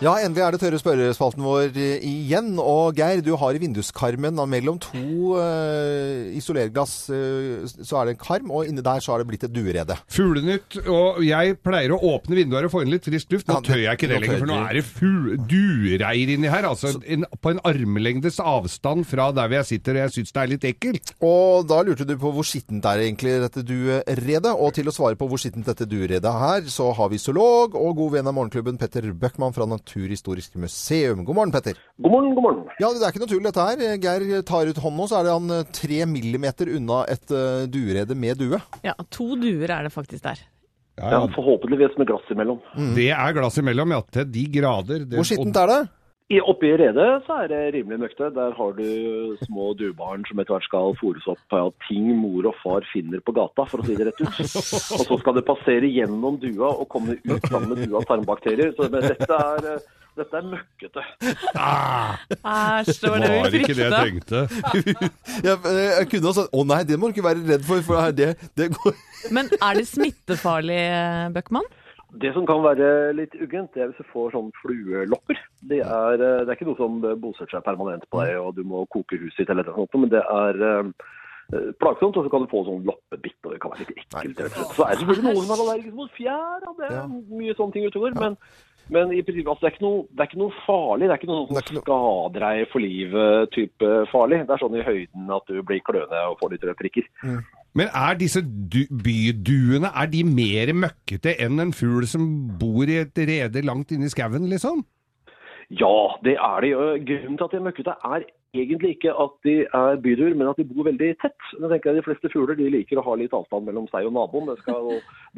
Ja, 0.00 0.14
endelig 0.24 0.40
er 0.40 0.54
det 0.54 0.60
tørre 0.62 0.78
spørrespalten 0.80 1.42
vår 1.44 1.74
eh, 1.76 2.04
igjen. 2.08 2.54
Og 2.56 2.96
Geir, 2.96 3.20
du 3.20 3.34
har 3.36 3.52
i 3.52 3.58
vinduskarmen 3.60 4.38
mellom 4.48 4.78
to 4.80 5.34
uh, 5.36 6.30
isolerglass 6.38 6.94
uh, 7.12 7.66
så 7.68 7.98
er 8.00 8.08
det 8.08 8.14
en 8.14 8.20
karm, 8.22 8.48
og 8.48 8.64
inni 8.64 8.80
der 8.80 9.02
så 9.04 9.12
har 9.12 9.20
det 9.20 9.28
blitt 9.28 9.44
et 9.44 9.52
duerede. 9.52 9.98
Fuglenytt, 10.08 10.78
og 10.88 11.20
jeg 11.26 11.58
pleier 11.60 11.92
å 11.92 11.98
åpne 12.14 12.38
vinduet 12.38 12.70
og 12.70 12.72
få 12.72 12.80
inn 12.86 12.94
litt 12.94 13.04
frisk 13.04 13.34
luft. 13.34 13.50
Nå 13.50 13.58
Ja, 13.58 13.60
det- 13.60 13.68
tør 13.74 13.82
jeg 13.82 13.98
ikke 14.00 14.08
det 14.08 14.20
lenger, 14.24 14.40
for 14.40 14.48
nå 14.48 14.56
er 14.62 14.78
det 14.78 15.44
duereir 15.52 16.32
inni 16.32 16.48
her. 16.54 16.70
Altså 16.70 16.94
en, 17.04 17.28
på 17.36 17.52
en 17.52 17.60
armlengdes 17.68 18.40
avstand 18.40 19.04
fra 19.10 19.28
der 19.36 19.52
hvor 19.52 19.58
jeg 19.60 19.68
sitter, 19.74 20.00
og 20.00 20.04
jeg 20.06 20.16
syns 20.16 20.32
det 20.32 20.42
er 20.46 20.52
litt 20.54 20.66
ekkelt. 20.70 21.12
Og 21.20 21.68
da 21.68 21.82
lurte 21.84 22.08
du 22.08 22.14
på 22.16 22.32
hvor 22.38 22.48
skittent 22.48 22.88
er 22.88 23.04
egentlig 23.04 23.36
dette 23.44 23.66
dueredet. 23.68 24.56
Og 24.56 24.72
til 24.80 24.88
å 24.88 24.96
svare 24.96 25.20
på 25.20 25.28
hvor 25.28 25.44
skittent 25.44 25.68
dette 25.68 25.84
dueredet 25.84 26.24
er 26.24 26.40
her, 26.46 26.64
så 26.72 26.88
har 26.96 27.12
vi 27.12 27.20
zoolog 27.20 27.76
og 27.76 28.00
god 28.00 28.16
venn 28.16 28.32
av 28.32 28.38
Morgenklubben, 28.40 28.80
Petter 28.80 29.12
Bøckmann 29.12 29.52
fra 29.52 29.68
Naturhistorisk 29.90 30.54
museum. 30.54 31.24
God 31.24 31.34
morgen, 31.34 31.52
Petter. 31.52 31.74
God 31.98 32.12
morgen, 32.12 32.34
god 32.34 32.42
morgen. 32.42 32.62
Ja, 32.78 32.90
det 32.94 33.02
er 33.02 33.10
ikke 33.10 33.22
noe 33.24 33.30
tull 33.30 33.42
dette 33.42 33.64
her. 33.66 33.82
Geir 33.98 34.42
tar 34.46 34.70
ut 34.70 34.78
hånden 34.78 35.00
nå, 35.00 35.06
så 35.10 35.18
er 35.18 35.26
det 35.26 35.34
han 35.34 35.54
eh, 35.56 35.72
tre 35.74 35.98
millimeter 36.06 36.70
unna 36.76 37.02
et 37.10 37.34
uh, 37.34 37.66
duerede 37.70 38.14
med 38.14 38.38
due. 38.38 38.60
Ja, 38.86 38.94
to 39.10 39.34
duer 39.40 39.66
er 39.66 39.88
det 39.88 39.92
faktisk 39.94 40.22
der. 40.28 40.42
Ja, 41.00 41.22
forhåpentligvis 41.34 41.96
med 41.98 42.10
glass 42.10 42.26
imellom. 42.30 42.60
Det 42.94 43.08
er 43.14 43.32
glass 43.34 43.56
imellom, 43.58 43.94
ja. 43.96 44.02
Til 44.14 44.28
de 44.30 44.44
grader. 44.52 45.06
Det, 45.08 45.16
Hvor 45.18 45.26
skittent 45.26 45.58
er 45.58 45.72
det? 45.72 45.80
I, 46.30 46.38
oppe 46.46 46.68
i 46.68 46.76
redet 46.78 47.06
så 47.26 47.40
er 47.42 47.48
det 47.50 47.60
rimelig 47.74 48.04
møkte. 48.04 48.28
Der 48.36 48.52
har 48.54 48.74
du 48.76 49.36
små 49.42 49.72
duebarn 49.74 50.22
som 50.28 50.38
etter 50.38 50.54
hvert 50.54 50.66
skal 50.68 50.92
fôres 51.00 51.24
opp 51.30 51.56
av 51.58 51.72
ting 51.88 52.12
mor 52.20 52.46
og 52.46 52.54
far 52.62 52.86
finner 52.92 53.22
på 53.26 53.34
gata, 53.34 53.64
for 53.66 53.82
å 53.82 53.86
si 53.88 53.96
det 53.98 54.06
rett 54.06 54.22
ut. 54.22 54.38
Og 54.38 55.02
så 55.08 55.18
skal 55.18 55.40
det 55.40 55.46
passere 55.48 55.90
gjennom 55.90 56.38
dua 56.38 56.70
og 56.70 56.86
komme 56.92 57.18
ut 57.18 57.48
sammen 57.50 57.74
med 57.74 57.82
duas 57.82 58.06
tarmbakterier. 58.06 58.70
Så 58.78 58.86
men 58.92 59.08
dette 59.08 59.40
er, 59.40 59.82
dette 60.20 60.38
er 60.38 60.46
møkkete. 60.52 61.04
Æsj, 61.26 62.94
det 63.02 63.10
var 63.10 63.26
det 63.26 63.34
var 63.34 63.58
ikke 63.58 63.74
det 63.80 63.88
jeg 63.88 63.98
tenkte. 63.98 64.46
Jeg, 65.50 65.56
jeg 65.64 66.06
kunne 66.12 66.28
ha 66.28 66.36
sagt 66.36 66.54
å 66.54 66.62
nei, 66.68 66.80
det 66.86 66.96
må 67.00 67.08
du 67.08 67.14
ikke 67.16 67.24
være 67.24 67.42
redd 67.48 67.62
for, 67.64 67.82
for 67.86 68.14
det, 68.14 68.34
det 68.58 68.66
går 68.74 68.96
Men 69.34 69.48
er 69.56 69.78
det 69.78 69.86
smittefarlig, 69.88 70.82
Bøckmann? 71.34 71.66
Det 72.18 72.32
som 72.34 72.46
kan 72.48 72.62
være 72.64 73.12
litt 73.14 73.34
uggent, 73.38 73.70
det 73.74 73.84
er 73.84 73.92
hvis 73.92 74.02
du 74.02 74.10
får 74.10 74.34
sånn 74.34 74.50
fluelopper. 74.58 75.38
Det 75.70 75.78
er, 75.84 76.14
eh, 76.18 76.42
det 76.42 76.48
er 76.48 76.56
ikke 76.56 76.70
noe 76.70 76.80
som 76.80 76.98
bosetter 77.22 77.58
seg 77.58 77.66
permanent 77.66 78.06
på 78.10 78.24
deg, 78.24 78.36
og 78.40 78.56
du 78.56 78.64
må 78.66 78.82
koke 78.90 79.18
huset 79.20 79.44
ditt 79.44 79.52
eller 79.54 79.68
noe 79.68 79.84
sånt, 79.84 79.98
men 80.02 80.12
det 80.12 80.22
er 80.24 80.64
eh, 80.66 81.10
plagsomt, 81.82 82.16
og 82.16 82.26
så 82.26 82.32
kan 82.32 82.42
du 82.44 82.50
få 82.50 82.64
sånn 82.66 82.82
loppebitt, 82.88 83.38
og 83.44 83.54
det 83.54 83.60
kan 83.62 83.74
være 83.74 83.86
litt 83.86 83.94
ekkelt. 84.00 84.58
Så 84.74 84.86
er 84.86 84.96
det 84.96 85.04
selvfølgelig 85.04 85.28
noen 85.28 85.46
som 85.46 85.54
er 85.54 85.62
allergiske 85.66 86.00
mot 86.00 86.18
fjær, 86.18 86.66
og 86.66 86.82
det 86.82 86.90
er 86.90 87.06
mye 87.12 87.56
sånne 87.58 87.76
ting 87.76 87.86
utover, 87.86 88.18
men, 88.18 88.36
men 88.90 89.14
i 89.14 89.22
prinsippet, 89.22 89.52
altså, 89.52 89.62
det, 89.62 89.70
er 89.70 89.76
ikke 89.76 89.86
noe, 89.86 90.02
det 90.10 90.24
er 90.24 90.30
ikke 90.30 90.42
noe 90.42 90.58
farlig. 90.66 91.06
Det 91.06 91.14
er 91.14 91.22
ikke 91.22 91.30
noe 91.30 91.46
som 91.46 91.62
ikke 91.62 91.84
skader 91.84 92.46
deg 92.46 92.66
for 92.72 92.86
livet-type 92.86 93.94
farlig. 94.10 94.42
Det 94.46 94.56
er 94.56 94.62
sånn 94.64 94.78
i 94.78 94.86
høyden 94.86 95.34
at 95.38 95.50
du 95.50 95.62
blir 95.66 95.82
kløne 95.86 96.26
og 96.30 96.38
får 96.42 96.54
litt 96.54 96.68
røde 96.68 96.78
prikker. 96.80 97.10
Men 97.78 97.90
er 97.94 98.16
disse 98.18 98.42
du 98.42 98.80
byduene 99.04 99.92
er 99.94 100.08
de 100.10 100.24
mer 100.26 100.72
møkkete 100.74 101.36
enn 101.44 101.62
en 101.62 101.74
fugl 101.76 102.06
som 102.10 102.24
bor 102.58 102.90
i 102.90 102.98
et 103.04 103.18
rede 103.30 103.62
langt 103.62 103.94
inne 103.94 104.08
i 104.08 104.12
skauen, 104.12 104.48
liksom? 104.50 104.82
Ja, 105.70 105.94
det 106.26 106.34
er 106.34 106.64
de. 106.64 106.72
Grunnen 107.06 107.38
til 107.38 107.46
at 107.46 107.52
de 107.52 107.60
er 107.60 107.66
møkkete 107.68 107.94
er 107.94 108.26
egentlig 108.56 108.96
ikke 108.96 109.12
at 109.14 109.34
de 109.46 109.54
er 109.64 110.00
bydur, 110.02 110.34
men 110.34 110.50
at 110.50 110.58
de 110.58 110.66
bor 110.66 110.86
veldig 110.88 111.10
tett. 111.22 111.48
Nå 111.60 111.70
tenker 111.70 111.90
jeg 111.90 112.00
De 112.00 112.06
fleste 112.06 112.30
fugler 112.32 112.58
de 112.58 112.70
liker 112.72 112.98
å 112.98 113.04
ha 113.06 113.16
litt 113.18 113.34
avstand 113.36 113.68
mellom 113.68 113.86
seg 113.92 114.08
og 114.08 114.14
naboen. 114.16 114.48
Det 114.50 114.58
skal, 114.64 114.88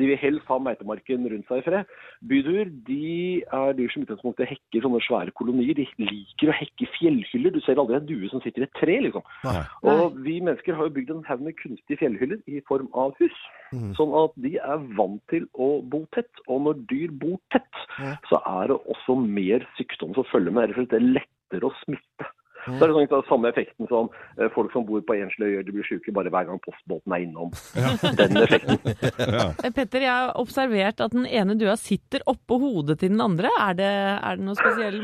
de 0.01 0.09
vil 0.11 0.21
helst 0.21 0.49
ha 0.49 0.59
meitemarken 0.63 1.27
rundt 1.33 1.49
seg 1.51 1.63
i 1.63 1.67
fred. 1.67 1.97
Bydur 2.31 2.71
de 2.89 3.43
er 3.45 3.77
dyr 3.79 3.93
som 3.93 4.05
i 4.05 4.07
utgangspunktet 4.07 4.53
hekker 4.53 4.87
sånne 4.87 5.03
svære 5.07 5.35
kolonier. 5.39 5.77
De 5.77 5.89
liker 6.01 6.53
å 6.53 6.57
hekke 6.57 6.89
fjellhyller. 6.99 7.55
Du 7.55 7.61
ser 7.65 7.81
aldri 7.83 7.99
en 7.99 8.09
due 8.09 8.31
som 8.33 8.45
sitter 8.45 8.65
i 8.65 8.69
et 8.69 8.77
tre, 8.81 8.99
liksom. 9.09 9.27
Nei. 9.47 9.65
Og 9.93 10.17
vi 10.25 10.39
mennesker 10.41 10.79
har 10.79 10.89
jo 10.89 10.97
bygd 10.97 11.17
en 11.17 11.27
haug 11.29 11.45
med 11.49 11.59
kunstige 11.61 12.01
fjellhyller 12.01 12.41
i 12.49 12.63
form 12.69 12.89
av 12.97 13.17
hus. 13.21 13.43
Sånn 13.97 14.13
at 14.17 14.35
de 14.45 14.57
er 14.61 14.89
vant 14.99 15.21
til 15.33 15.47
å 15.57 15.75
bo 15.93 16.05
tett. 16.17 16.43
Og 16.49 16.65
når 16.67 16.81
dyr 16.91 17.13
bor 17.23 17.39
tett, 17.55 17.85
så 18.29 18.41
er 18.49 18.73
det 18.73 18.81
også 18.95 19.17
mer 19.21 19.65
sykdom 19.79 20.17
som 20.17 20.29
følger 20.33 20.55
med. 20.55 20.75
Det 20.77 20.99
er 20.99 21.09
lettere 21.13 21.69
å 21.69 21.77
smitte. 21.83 22.12
Så 22.67 22.79
er 22.79 22.91
det 22.91 22.95
sånn, 22.95 23.09
at 23.19 23.29
samme 23.31 23.51
effekten 23.51 23.89
som 23.91 24.11
eh, 24.39 24.49
folk 24.55 24.73
som 24.75 24.85
bor 24.87 25.03
på 25.07 25.17
enslige 25.19 25.59
øyer, 25.59 25.67
de 25.67 25.75
blir 25.75 25.87
syke 25.89 26.15
bare 26.15 26.31
hver 26.33 26.47
gang 26.49 26.61
postbåten 26.63 27.17
er 27.17 27.25
innom. 27.27 27.51
Den 28.21 28.43
effekten. 28.45 28.79
Ja. 29.33 29.47
Petter, 29.73 30.03
jeg 30.03 30.11
har 30.11 30.33
observert 30.41 31.01
at 31.01 31.13
den 31.15 31.25
ene 31.27 31.55
dua 31.59 31.75
sitter 31.81 32.23
oppå 32.29 32.59
hodet 32.61 32.99
til 33.01 33.13
den 33.13 33.21
andre. 33.23 33.49
Er 33.61 33.77
det, 33.79 33.89
er 33.89 34.39
det 34.39 34.45
noen 34.45 34.59
spesiell 34.59 34.99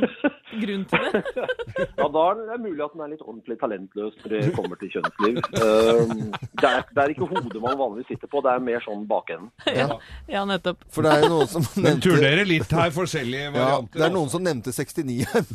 grunn 0.60 0.84
til 0.90 1.06
det? 1.06 1.22
Ja, 1.98 2.06
da 2.10 2.22
er 2.30 2.38
det 2.38 2.58
mulig 2.62 2.82
at 2.82 2.94
den 2.94 3.02
er 3.04 3.10
litt 3.12 3.22
ordentlig 3.22 3.56
talentløs 3.60 4.16
når 4.22 4.32
det 4.32 4.40
kommer 4.56 4.78
til 4.80 4.90
kjønnsliv. 4.96 5.38
Um, 5.58 6.32
det, 6.58 6.68
er, 6.68 6.84
det 6.94 7.02
er 7.02 7.12
ikke 7.14 7.28
hodet 7.30 7.62
man 7.62 7.78
vanligvis 7.78 8.10
sitter 8.12 8.30
på, 8.30 8.42
det 8.44 8.52
er 8.52 8.64
mer 8.68 8.82
sånn 8.84 9.04
bakenden. 9.10 9.50
Ja, 9.74 9.88
ja 10.30 10.44
nettopp. 10.48 10.82
For 10.94 11.06
det 11.06 11.14
er 11.14 11.26
jo 11.26 11.30
noen 11.34 11.50
som 11.52 11.66
nevnte 11.78 12.08
turnerer 12.08 12.48
litt 12.48 12.74
her, 12.74 12.92
forskjellige 12.94 13.46
ja, 13.48 13.54
varianter. 13.54 13.98
Det 13.98 14.06
er 14.08 14.14
noen 14.14 14.32
som 14.32 14.44
nevnte 14.44 14.74
69 14.74 15.18
her. 15.32 15.48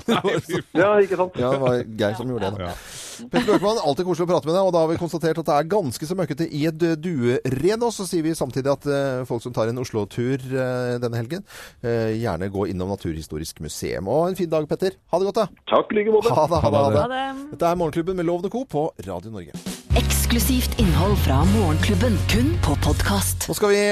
Ja, 0.74 0.92
ikke 1.04 1.20
sant? 1.20 1.40
Ja, 1.40 1.54
det 1.54 1.62
var 1.64 1.80
Geir 2.00 2.16
som 2.18 2.30
gjorde 2.30 2.52
det. 2.52 2.60
da. 2.60 2.72
Ja. 2.72 3.04
Petter 3.30 3.54
Løkman, 3.54 3.80
alltid 3.86 4.08
koselig 4.08 4.26
å 4.26 4.32
prate 4.32 4.50
med 4.50 4.56
deg. 4.58 4.68
Og 4.68 4.74
da 4.74 4.84
har 4.84 4.90
vi 4.92 5.00
konstatert 5.02 5.40
at 5.42 5.50
det 5.50 5.58
er 5.58 5.70
ganske 5.74 6.10
så 6.10 6.18
møkkete 6.18 6.48
i 6.50 6.66
et 6.70 6.86
duered. 7.02 7.86
Og 7.86 7.94
så 7.96 8.08
sier 8.10 8.26
vi 8.26 8.36
samtidig 8.38 8.72
at 8.74 8.88
eh, 8.90 9.24
folk 9.30 9.44
som 9.46 9.56
tar 9.56 9.72
en 9.72 9.82
Oslo-tur 9.84 10.42
eh, 10.42 10.96
denne 11.04 11.20
helgen, 11.20 11.46
eh, 11.86 12.16
gjerne 12.20 12.52
gå 12.54 12.68
innom 12.74 12.94
Naturhistorisk 12.94 13.62
museum. 13.66 14.10
Og 14.12 14.32
en 14.32 14.40
fin 14.40 14.50
dag, 14.52 14.68
Petter. 14.70 14.98
Ha 15.14 15.22
det 15.22 15.30
godt, 15.30 15.44
da. 15.44 15.64
Takk 15.76 15.94
i 15.94 16.00
like 16.02 16.16
måte. 16.16 16.34
Ha 16.34 16.48
det, 16.50 16.64
ha 16.66 16.74
det. 16.74 16.82
Ha. 16.98 17.22
Dette 17.54 17.72
er 17.72 17.80
Morgenklubben 17.80 18.20
med 18.20 18.30
Lovende 18.30 18.54
Co. 18.54 18.66
på 18.70 18.88
Radio 19.08 19.34
Norge. 19.34 19.56
Eksklusivt 20.00 20.80
innhold 20.82 21.16
fra 21.22 21.44
Morgenklubben, 21.54 22.18
kun 22.32 22.54
på 22.66 22.78
podkast. 22.86 23.48
Nå 23.50 23.58
skal 23.58 23.76
vi 23.76 23.86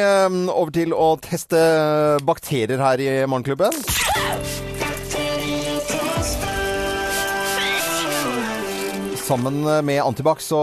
over 0.49 0.73
til 0.75 0.97
å 0.97 1.13
teste 1.21 1.61
bakterier 2.25 2.81
her 2.81 3.05
i 3.05 3.13
Morgenklubben. 3.29 4.70
Sammen 9.31 9.61
med 9.85 10.01
Antibac 10.03 10.41
så 10.43 10.59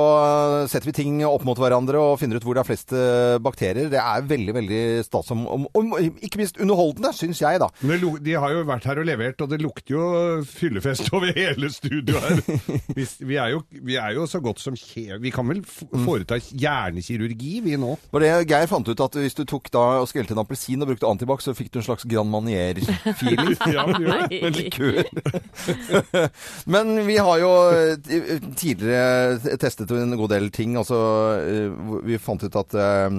setter 0.69 0.91
vi 0.91 0.93
ting 0.93 1.23
opp 1.25 1.41
mot 1.49 1.57
hverandre 1.57 1.97
og 2.05 2.19
finner 2.21 2.37
ut 2.37 2.45
hvor 2.45 2.53
det 2.53 2.61
er 2.61 2.69
flest 2.69 2.93
eh, 2.93 3.39
bakterier. 3.41 3.89
Det 3.89 3.97
er 3.97 4.27
veldig 4.29 4.55
veldig 4.59 4.81
stas 5.07 5.31
Ikke 5.33 6.37
minst 6.37 6.61
underholdende, 6.61 7.15
syns 7.17 7.41
jeg, 7.41 7.63
da. 7.63 7.71
Men 7.81 8.05
de 8.21 8.35
har 8.37 8.53
jo 8.53 8.67
vært 8.69 8.85
her 8.91 9.01
og 9.01 9.09
levert, 9.09 9.41
og 9.41 9.49
det 9.55 9.63
lukter 9.63 9.95
jo 9.95 10.03
fyllefest 10.45 11.09
over 11.17 11.33
hele 11.33 11.71
studioet 11.73 12.21
her. 12.21 12.43
Vi, 12.93 13.07
vi, 13.31 13.39
er 13.41 13.55
jo, 13.55 13.63
vi 13.89 13.97
er 13.97 14.13
jo 14.19 14.27
så 14.29 14.43
godt 14.45 14.61
som 14.61 14.77
kje... 14.77 15.17
Vi 15.23 15.33
kan 15.33 15.49
vel 15.49 15.63
foreta 15.65 16.37
hjernekirurgi, 16.37 17.55
vi 17.65 17.79
nå? 17.81 17.95
Var 18.13 18.27
det 18.27 18.35
Geir 18.53 18.69
fant 18.69 18.93
ut 18.93 19.05
at 19.07 19.17
hvis 19.17 19.39
du 19.39 19.47
tok 19.49 19.73
da 19.73 19.87
og 20.03 20.11
skrelte 20.13 20.37
en 20.37 20.43
appelsin 20.45 20.85
og 20.85 20.93
brukte 20.93 21.09
Antibac, 21.09 21.41
så 21.47 21.57
fikk 21.57 21.73
du 21.73 21.81
en 21.81 21.89
slags 21.89 22.05
Grand 22.05 22.29
Manier-feeling. 22.37 23.57
Ja, 23.79 23.85
men, 23.89 24.05
gjør 24.05 24.29
det. 24.29 24.43
En 24.45 24.55
likør. 24.61 24.95
Men 26.69 26.95
vi 27.09 27.17
har 27.21 27.41
jo 27.41 27.51
eh, 27.73 28.58
tidligere 28.59 29.57
testet 29.61 29.91
en 29.95 30.17
god 30.19 30.33
del 30.33 30.49
ting. 30.55 30.77
Altså, 30.81 30.99
eh, 31.41 32.01
vi 32.07 32.19
fant 32.23 32.43
ut 32.43 32.59
at 32.61 32.77
eh, 32.79 33.19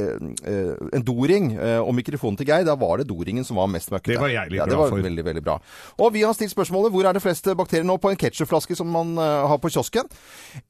eh, 0.00 0.72
en 0.94 1.06
doring 1.06 1.52
og 1.84 1.92
mikrofonen 1.96 2.38
til 2.38 2.48
Geir, 2.48 2.66
da 2.68 2.76
var 2.78 3.00
det 3.00 3.08
doringen 3.10 3.46
som 3.46 3.58
var 3.60 3.70
mest 3.72 3.92
møkkete. 3.94 4.16
Det 4.16 4.22
var 4.22 4.32
jeg 4.32 4.52
litt 4.52 4.60
ja, 4.60 4.68
det 4.68 4.76
glad 4.76 4.82
var 4.84 4.94
for. 4.94 5.04
Veldig, 5.04 5.24
veldig 5.26 5.44
bra. 5.44 5.58
Og 6.00 6.12
vi 6.14 6.24
har 6.24 6.36
stilt 6.36 6.54
spørsmålet 6.54 6.94
hvor 6.94 7.08
er 7.08 7.16
det 7.16 7.24
flest 7.24 7.50
bakterier 7.58 7.86
nå 7.88 7.98
på 8.02 8.12
en 8.12 8.20
ketchupflaske 8.20 8.76
som 8.78 8.90
man 8.92 9.16
har 9.18 9.58
på 9.62 9.72
kiosken? 9.74 10.08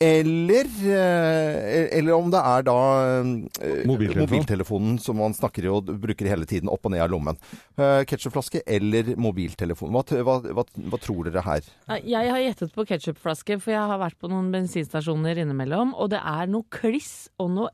Eller, 0.02 0.68
eller 0.84 2.16
om 2.16 2.30
det 2.32 2.40
er 2.40 2.66
da 2.66 2.78
Mobiltelefon. 3.24 4.24
mobiltelefonen 4.24 4.98
som 5.02 5.18
man 5.20 5.36
snakker 5.36 5.66
i 5.66 5.72
og 5.72 5.90
bruker 6.00 6.28
hele 6.30 6.48
tiden 6.48 6.70
opp 6.72 6.86
og 6.86 6.94
ned 6.94 7.04
av 7.04 7.12
lommen. 7.12 7.38
Uh, 7.78 8.02
ketchupflaske 8.08 8.62
eller 8.66 9.14
mobiltelefon. 9.20 9.92
Hva, 9.94 10.04
hva, 10.26 10.38
hva, 10.54 10.64
hva 10.90 11.00
tror 11.02 11.28
dere 11.28 11.44
her? 11.46 11.68
Jeg 12.04 12.30
har 12.30 12.42
gjettet 12.42 12.74
på 12.74 12.86
ketsjupflaske, 12.88 13.58
for 13.62 13.74
jeg 13.74 13.90
har 13.90 14.00
vært 14.04 14.20
på 14.20 14.30
noen 14.32 14.52
bensinstasjoner 14.54 15.40
innimellom, 15.44 15.94
og 15.96 16.12
det 16.14 16.20
er 16.20 16.50
noe 16.52 16.68
kliss 16.72 17.26
og 17.42 17.50
noe 17.56 17.72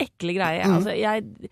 ekle 0.00 0.32
greier. 0.32 0.64
Altså, 0.64 0.94
jeg 0.96 1.50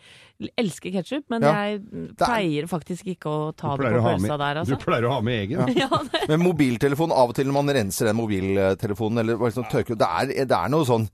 elsker 0.57 0.93
ketsjup, 0.95 1.27
men 1.29 1.43
Ja. 1.45 1.53
jeg 1.69 1.83
pleier 2.17 2.69
faktisk 2.71 3.11
ikke 3.13 3.29
å 3.29 3.41
ta 3.53 3.75
det 3.77 3.91
på 3.93 4.01
pølsa 4.01 4.23
med, 4.25 4.39
der, 4.41 4.55
du 4.55 4.61
altså. 4.63 4.79
pleier 4.87 5.05
å 5.05 5.11
ha 5.19 5.21
med 5.21 5.43
egen. 5.43 5.75
Ja, 5.77 5.89
Men 6.31 6.41
mobiltelefon, 6.47 7.13
av 7.13 7.29
og 7.35 7.37
til 7.37 7.49
når 7.51 7.59
man 7.59 7.75
renser 7.77 8.09
den 8.09 8.17
mobiltelefonen 8.17 9.21
eller 9.25 9.53
sånn 9.53 9.69
tørker 9.69 9.99
Det 10.01 10.09
er, 10.09 10.33
det 10.49 10.57
er 10.57 10.73
noe 10.73 10.89
sånn 10.89 11.05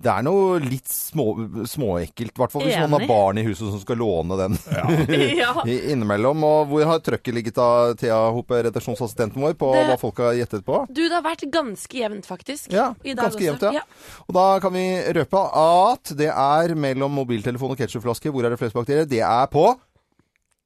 det 0.00 0.08
er 0.12 0.22
noe 0.24 0.58
litt 0.64 0.88
små, 0.88 1.26
småekkelt, 1.68 2.32
i 2.32 2.40
hvert 2.40 2.52
fall 2.54 2.62
hvis 2.64 2.78
man 2.80 2.94
har 2.96 3.06
barn 3.10 3.40
i 3.40 3.44
huset 3.44 3.68
som 3.68 3.80
skal 3.82 3.98
låne 4.00 4.38
den 4.40 4.56
Ja. 4.72 5.52
innimellom. 5.92 6.44
Og 6.46 6.70
hvor 6.70 6.86
har 6.88 7.02
trøkket 7.04 7.36
ligget 7.36 7.58
da, 7.58 7.66
Thea 8.00 8.18
Hope, 8.32 8.62
redaksjonsassistenten 8.64 9.40
vår, 9.42 9.54
på 9.60 9.72
Det- 9.74 9.84
hva 9.90 9.98
folk 10.00 10.22
har 10.24 10.32
gjettet 10.38 10.64
på? 10.64 10.80
Du, 10.88 11.02
det 11.04 11.12
har 11.12 11.22
vært 11.26 11.44
ganske 11.52 12.00
jevnt, 12.00 12.26
faktisk. 12.28 12.72
Ja, 12.72 12.94
I 13.04 13.14
dag 13.14 13.26
ganske 13.28 13.40
også. 13.44 13.50
jevnt, 13.50 13.68
ja. 13.80 13.84
Og 14.28 14.34
da 14.34 14.46
kan 14.64 14.72
vi 14.72 14.86
røpe 15.20 15.44
at 15.66 16.14
det 16.16 16.30
er 16.32 16.74
mellom 16.74 17.12
mobiltelefon 17.20 17.76
og 17.76 17.78
ketsjupflaske. 17.78 18.30
Hvor 18.32 18.44
er 18.46 18.50
det 18.56 18.58
flest 18.62 18.74
bakterier? 18.76 19.06
Det 19.08 19.20
er 19.20 19.46
på 19.52 19.68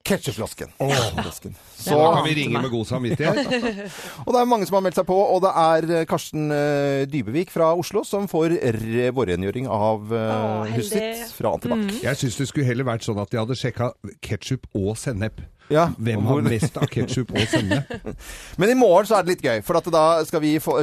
ketsjupflasken. 0.05 0.73
Flasken. 0.79 1.55
Så 1.81 1.97
Da 1.99 2.11
kan 2.19 2.25
vi 2.29 2.35
ringe 2.39 2.61
med 2.61 2.71
god 2.73 2.87
samvittighet. 2.89 3.39
Og 4.27 4.31
det 4.35 4.41
er 4.43 4.49
mange 4.51 4.69
som 4.69 4.77
har 4.79 4.85
meldt 4.85 4.99
seg 5.01 5.07
på, 5.09 5.17
og 5.17 5.41
det 5.45 5.53
er 5.65 5.89
eh, 6.01 6.05
Karsten 6.09 6.53
eh, 6.55 7.05
Dybevik 7.11 7.51
fra 7.53 7.71
Oslo 7.77 8.03
som 8.09 8.29
får 8.31 8.55
re- 8.77 9.11
vårrengjøring 9.17 9.67
av 9.73 10.13
Å, 10.13 10.21
huset 10.75 10.95
sitt 11.25 11.35
fra 11.39 11.55
Antibac. 11.57 11.89
Jeg 12.05 12.21
syns 12.21 12.39
det 12.41 12.49
skulle 12.51 12.69
heller 12.69 12.87
vært 12.89 13.05
sånn 13.09 13.21
at 13.23 13.33
de 13.33 13.41
hadde 13.41 13.57
sjekka 13.59 13.91
ketsjup 14.25 14.69
og 14.77 14.95
sennep. 15.01 15.41
Ja, 15.73 15.87
Hvem 15.97 16.27
har 16.29 16.43
mest 16.45 16.75
av 16.77 16.85
ketsjup 16.93 17.31
og 17.33 17.47
sennep? 17.49 17.89
Men 18.61 18.73
i 18.75 18.77
morgen 18.77 19.09
så 19.09 19.17
er 19.17 19.25
det 19.25 19.33
litt 19.39 19.45
gøy, 19.47 19.63
for 19.65 19.81
at 19.81 19.87
da 19.95 20.03
skal 20.29 20.43
vi 20.45 20.51
få, 20.61 20.75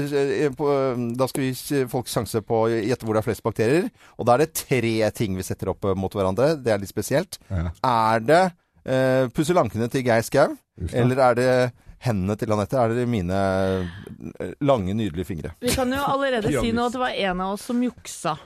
Da 1.14 1.28
skal 1.30 1.44
vi 1.44 1.52
gi 1.54 1.84
folk 1.92 2.10
sjanse 2.10 2.42
på 2.46 2.64
å 2.64 2.72
gjette 2.74 3.06
hvor 3.06 3.14
det 3.18 3.22
er 3.22 3.28
flest 3.30 3.46
bakterier. 3.46 3.86
Og 4.18 4.26
da 4.26 4.34
er 4.40 4.46
det 4.48 4.56
tre 4.64 4.96
ting 5.18 5.38
vi 5.38 5.46
setter 5.46 5.70
opp 5.76 5.86
mot 5.98 6.18
hverandre. 6.18 6.56
Det 6.58 6.74
er 6.74 6.82
litt 6.82 6.90
spesielt. 6.90 7.38
Ja. 7.54 7.70
Er 7.86 8.26
det 8.26 8.42
uh, 8.88 9.30
pusselankene 9.36 9.90
til 9.92 10.06
Geir 10.08 10.26
Skau, 10.26 10.58
eller 10.92 11.24
er 11.30 11.40
det 11.40 11.54
hendene 12.02 12.38
til 12.40 12.54
Anette? 12.54 12.80
Er 12.80 12.96
det 12.96 13.08
mine 13.10 13.42
eh, 14.42 14.54
lange, 14.66 14.94
nydelige 14.98 15.28
fingre? 15.28 15.54
Vi 15.62 15.74
kan 15.76 15.92
jo 15.94 16.02
allerede 16.02 16.50
si 16.50 16.72
nå 16.74 16.88
at 16.90 16.96
det 16.96 17.02
var 17.04 17.20
en 17.28 17.44
av 17.46 17.56
oss 17.58 17.68
som 17.70 17.82
juksa. 17.84 18.38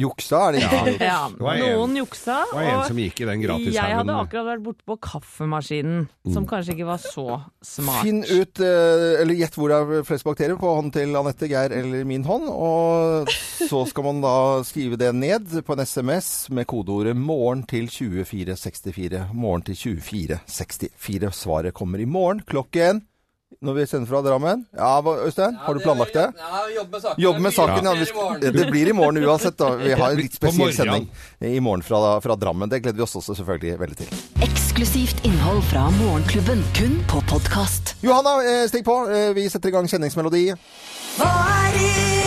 Juksa 0.00 0.38
er 0.48 0.54
det 0.54 0.60
ikke. 0.64 0.92
Ja, 1.04 1.18
var 1.36 1.58
noen 1.60 1.98
juksa. 1.98 2.38
Det 2.48 2.56
var 2.56 2.64
en 2.64 2.78
og 2.78 2.86
som 2.88 3.00
gikk 3.02 3.18
i 3.20 3.26
den 3.28 3.42
jeg 3.42 3.96
hadde 3.98 4.14
akkurat 4.16 4.46
vært 4.46 4.62
borte 4.64 4.86
på 4.88 4.96
kaffemaskinen, 5.04 6.06
som 6.32 6.46
kanskje 6.48 6.78
ikke 6.78 6.86
var 6.88 7.02
så 7.02 7.26
smart. 7.60 8.06
Finn 8.06 8.22
ut, 8.24 8.62
eh, 8.64 9.20
eller 9.20 9.36
gjett 9.36 9.58
hvor 9.58 9.68
det 9.68 9.80
er 9.82 10.06
flest 10.08 10.24
bakterier 10.24 10.56
på 10.56 10.72
hånden 10.78 10.94
til 10.96 11.12
Anette, 11.20 11.50
Geir 11.50 11.76
eller 11.76 12.08
min 12.08 12.24
hånd. 12.24 12.48
Og 12.48 13.28
så 13.68 13.84
skal 13.90 14.08
man 14.08 14.24
da 14.24 14.34
skrive 14.64 14.96
det 14.96 15.12
ned 15.12 15.52
på 15.66 15.76
en 15.76 15.84
SMS 15.84 16.48
med 16.48 16.70
kodeordet 16.72 17.12
'morgen' 17.12 17.66
til 17.68 17.90
2464. 17.92 19.28
Morgen 19.34 19.68
til 19.68 19.76
2464. 19.76 21.32
Svaret 21.36 21.76
kommer 21.76 22.00
i 22.00 22.08
morgen 22.08 22.40
klokken 22.40 23.04
når 23.60 23.74
vi 23.76 23.86
sender 23.86 24.08
fra 24.10 24.20
Drammen. 24.24 24.64
Ja, 24.76 24.92
Øystein, 25.02 25.54
ja, 25.58 25.64
har 25.66 25.74
du 25.74 25.80
planlagt 25.84 26.14
det? 26.16 26.26
Ja, 26.38 26.62
jobb 26.76 26.90
med 26.92 27.02
saken. 27.02 27.22
Jobb 27.22 27.38
med 27.44 27.54
saken, 27.54 27.84
ja. 27.84 27.94
Det 27.94 28.02
Vi 28.02 28.06
blir 28.06 28.12
i 28.12 28.12
morgen. 28.16 28.54
Det 28.56 28.70
blir 28.70 28.88
i 28.88 28.92
morgen 28.92 29.24
uansett, 29.24 29.56
da. 29.58 29.70
Vi 29.76 29.92
har 30.00 30.10
en 30.10 30.16
litt 30.20 30.34
spesiell 30.38 30.72
sending 30.74 31.08
i 31.40 31.60
morgen 31.60 31.82
fra, 31.82 32.20
fra 32.24 32.36
Drammen. 32.36 32.68
Det 32.72 32.80
gleder 32.82 32.96
vi 32.96 33.06
oss 33.06 33.16
også 33.20 33.34
selvfølgelig 33.42 33.78
veldig 33.82 34.00
til. 34.02 34.16
Eksklusivt 34.48 35.24
innhold 35.28 35.62
fra 35.68 35.88
Morgenklubben, 35.98 36.64
kun 36.78 36.98
på 37.10 37.20
podkast. 37.28 37.96
Johanna, 38.02 38.38
eh, 38.46 38.64
stikk 38.72 38.84
på. 38.88 38.98
Eh, 39.12 39.32
Vi 39.36 39.48
setter 39.48 39.68
i 39.68 39.72
gang 39.76 39.88
kjenningsmelodi. 39.90 40.48
Hva 41.18 41.32
er 41.68 41.80
inn? 41.82 42.21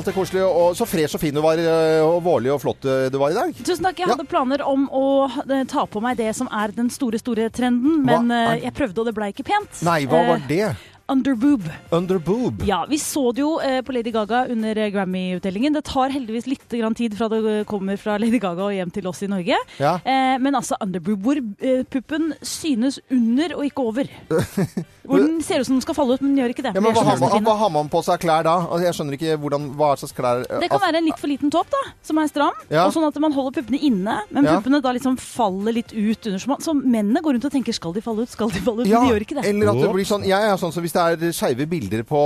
Alt 0.00 0.10
er 0.10 0.16
koselig, 0.16 0.42
og 0.48 0.74
så 0.78 0.86
fresh 0.88 1.14
og 1.18 1.22
fin 1.22 1.34
du 1.36 1.42
var, 1.44 1.60
eh, 1.60 2.00
og 2.04 2.18
vårlig 2.24 2.52
og 2.54 2.60
flott 2.62 2.84
eh, 2.88 3.06
du 3.12 3.18
var 3.20 3.30
i 3.34 3.38
dag. 3.38 3.54
Tusen 3.60 3.84
takk. 3.86 3.98
Jeg 4.00 4.08
Ja. 4.08 4.14
hadde 4.16 4.26
planer 4.30 4.64
om 4.66 4.88
å 4.90 5.04
eh, 5.46 5.64
ta 5.70 5.84
på 5.86 6.02
meg 6.02 6.16
det 6.20 6.32
som 6.36 6.48
er 6.50 6.72
den 6.74 6.90
store, 6.90 7.20
store 7.20 7.50
trenden, 7.54 8.02
men 8.04 8.30
jeg 8.60 8.72
prøvde, 8.74 8.98
og 8.98 9.06
det 9.10 9.14
ble 9.14 9.30
ikke 9.32 9.44
pent. 9.46 9.82
Nei, 9.86 10.02
hva 10.10 10.24
var 10.26 10.42
det? 10.48 10.64
Underboob. 11.10 11.62
Underboob. 11.90 12.62
Ja, 12.68 12.84
vi 12.88 12.98
så 13.02 13.32
det 13.34 13.42
jo 13.42 13.56
eh, 13.58 13.80
på 13.82 13.92
Lady 13.92 14.12
Gaga 14.14 14.44
under 14.52 14.78
eh, 14.78 14.90
Grammy-utdelingen. 14.94 15.74
Det 15.74 15.82
tar 15.88 16.12
heldigvis 16.14 16.46
litt 16.46 16.68
grann 16.70 16.94
tid 16.94 17.16
fra 17.18 17.26
det 17.32 17.40
eh, 17.50 17.64
kommer 17.66 17.98
fra 17.98 18.14
Lady 18.22 18.38
Gaga 18.38 18.68
og 18.68 18.76
hjem 18.76 18.92
til 18.94 19.08
oss 19.10 19.24
i 19.26 19.30
Norge. 19.30 19.58
Ja. 19.82 19.96
Eh, 20.04 20.36
men 20.38 20.54
altså 20.54 20.78
underboob, 20.80 21.24
hvor 21.26 21.42
eh, 21.42 21.82
puppen 21.90 22.30
synes 22.46 23.00
under 23.10 23.56
og 23.58 23.66
ikke 23.66 23.88
over. 23.90 24.14
Hvor 25.10 25.18
den 25.18 25.40
ser 25.42 25.58
ut 25.62 25.66
som 25.66 25.74
den 25.74 25.82
skal 25.82 25.96
falle 25.96 26.14
ut, 26.14 26.20
men 26.22 26.34
den 26.36 26.42
gjør 26.44 26.52
ikke 26.52 26.62
det. 26.62 26.70
Ja, 26.76 26.80
men 26.84 26.92
hva 26.94 27.02
har, 27.02 27.16
man, 27.18 27.32
hva 27.48 27.54
har 27.58 27.70
man 27.74 27.88
på 27.90 27.98
seg 28.06 28.20
klær 28.22 28.44
da? 28.46 28.52
Altså, 28.68 28.84
Jeg 28.84 28.94
skjønner 28.94 29.16
ikke 29.16 29.36
hvordan, 29.42 29.64
hva 29.80 29.88
slags 29.98 30.12
klær 30.14 30.42
Det 30.60 30.68
kan 30.70 30.82
være 30.84 31.00
en 31.00 31.06
litt 31.08 31.18
for 31.18 31.32
liten 31.32 31.50
topp, 31.50 31.70
da, 31.72 31.80
som 32.06 32.20
er 32.20 32.28
stram. 32.30 32.58
Ja. 32.70 32.84
Og 32.84 32.92
sånn 32.94 33.06
at 33.08 33.16
man 33.24 33.34
holder 33.34 33.56
puppene 33.56 33.80
inne, 33.88 34.18
men 34.30 34.46
Ja. 34.46 34.58
puppene 34.60 34.78
da 34.84 34.92
liksom 34.94 35.16
faller 35.18 35.74
litt 35.74 35.90
ut 35.96 36.28
under. 36.30 36.38
Så, 36.44 36.50
man, 36.52 36.60
så 36.62 36.74
mennene 36.76 37.24
går 37.24 37.34
rundt 37.38 37.48
og 37.48 37.54
tenker 37.56 37.74
skal 37.74 37.96
de 37.96 38.04
falle 38.04 38.22
ut, 38.28 38.30
skal 38.36 38.52
de 38.54 38.62
falle 38.62 38.84
ut, 38.84 38.90
ja, 38.92 39.00
men 39.00 39.08
de 39.08 39.14
gjør 39.16 39.24
ikke 39.26 39.38
det. 39.40 39.46
Eller 39.50 39.72
at 39.72 39.80
det 39.82 39.90
blir 39.96 40.08
sånn 40.12 40.28
Jeg 40.28 40.52
er 40.52 40.60
sånn 40.62 40.76
som 40.76 40.84
hvis 40.86 40.94
det 40.94 40.99
er 41.02 41.34
skeive 41.36 41.66
bilder 41.70 42.04
på 42.08 42.20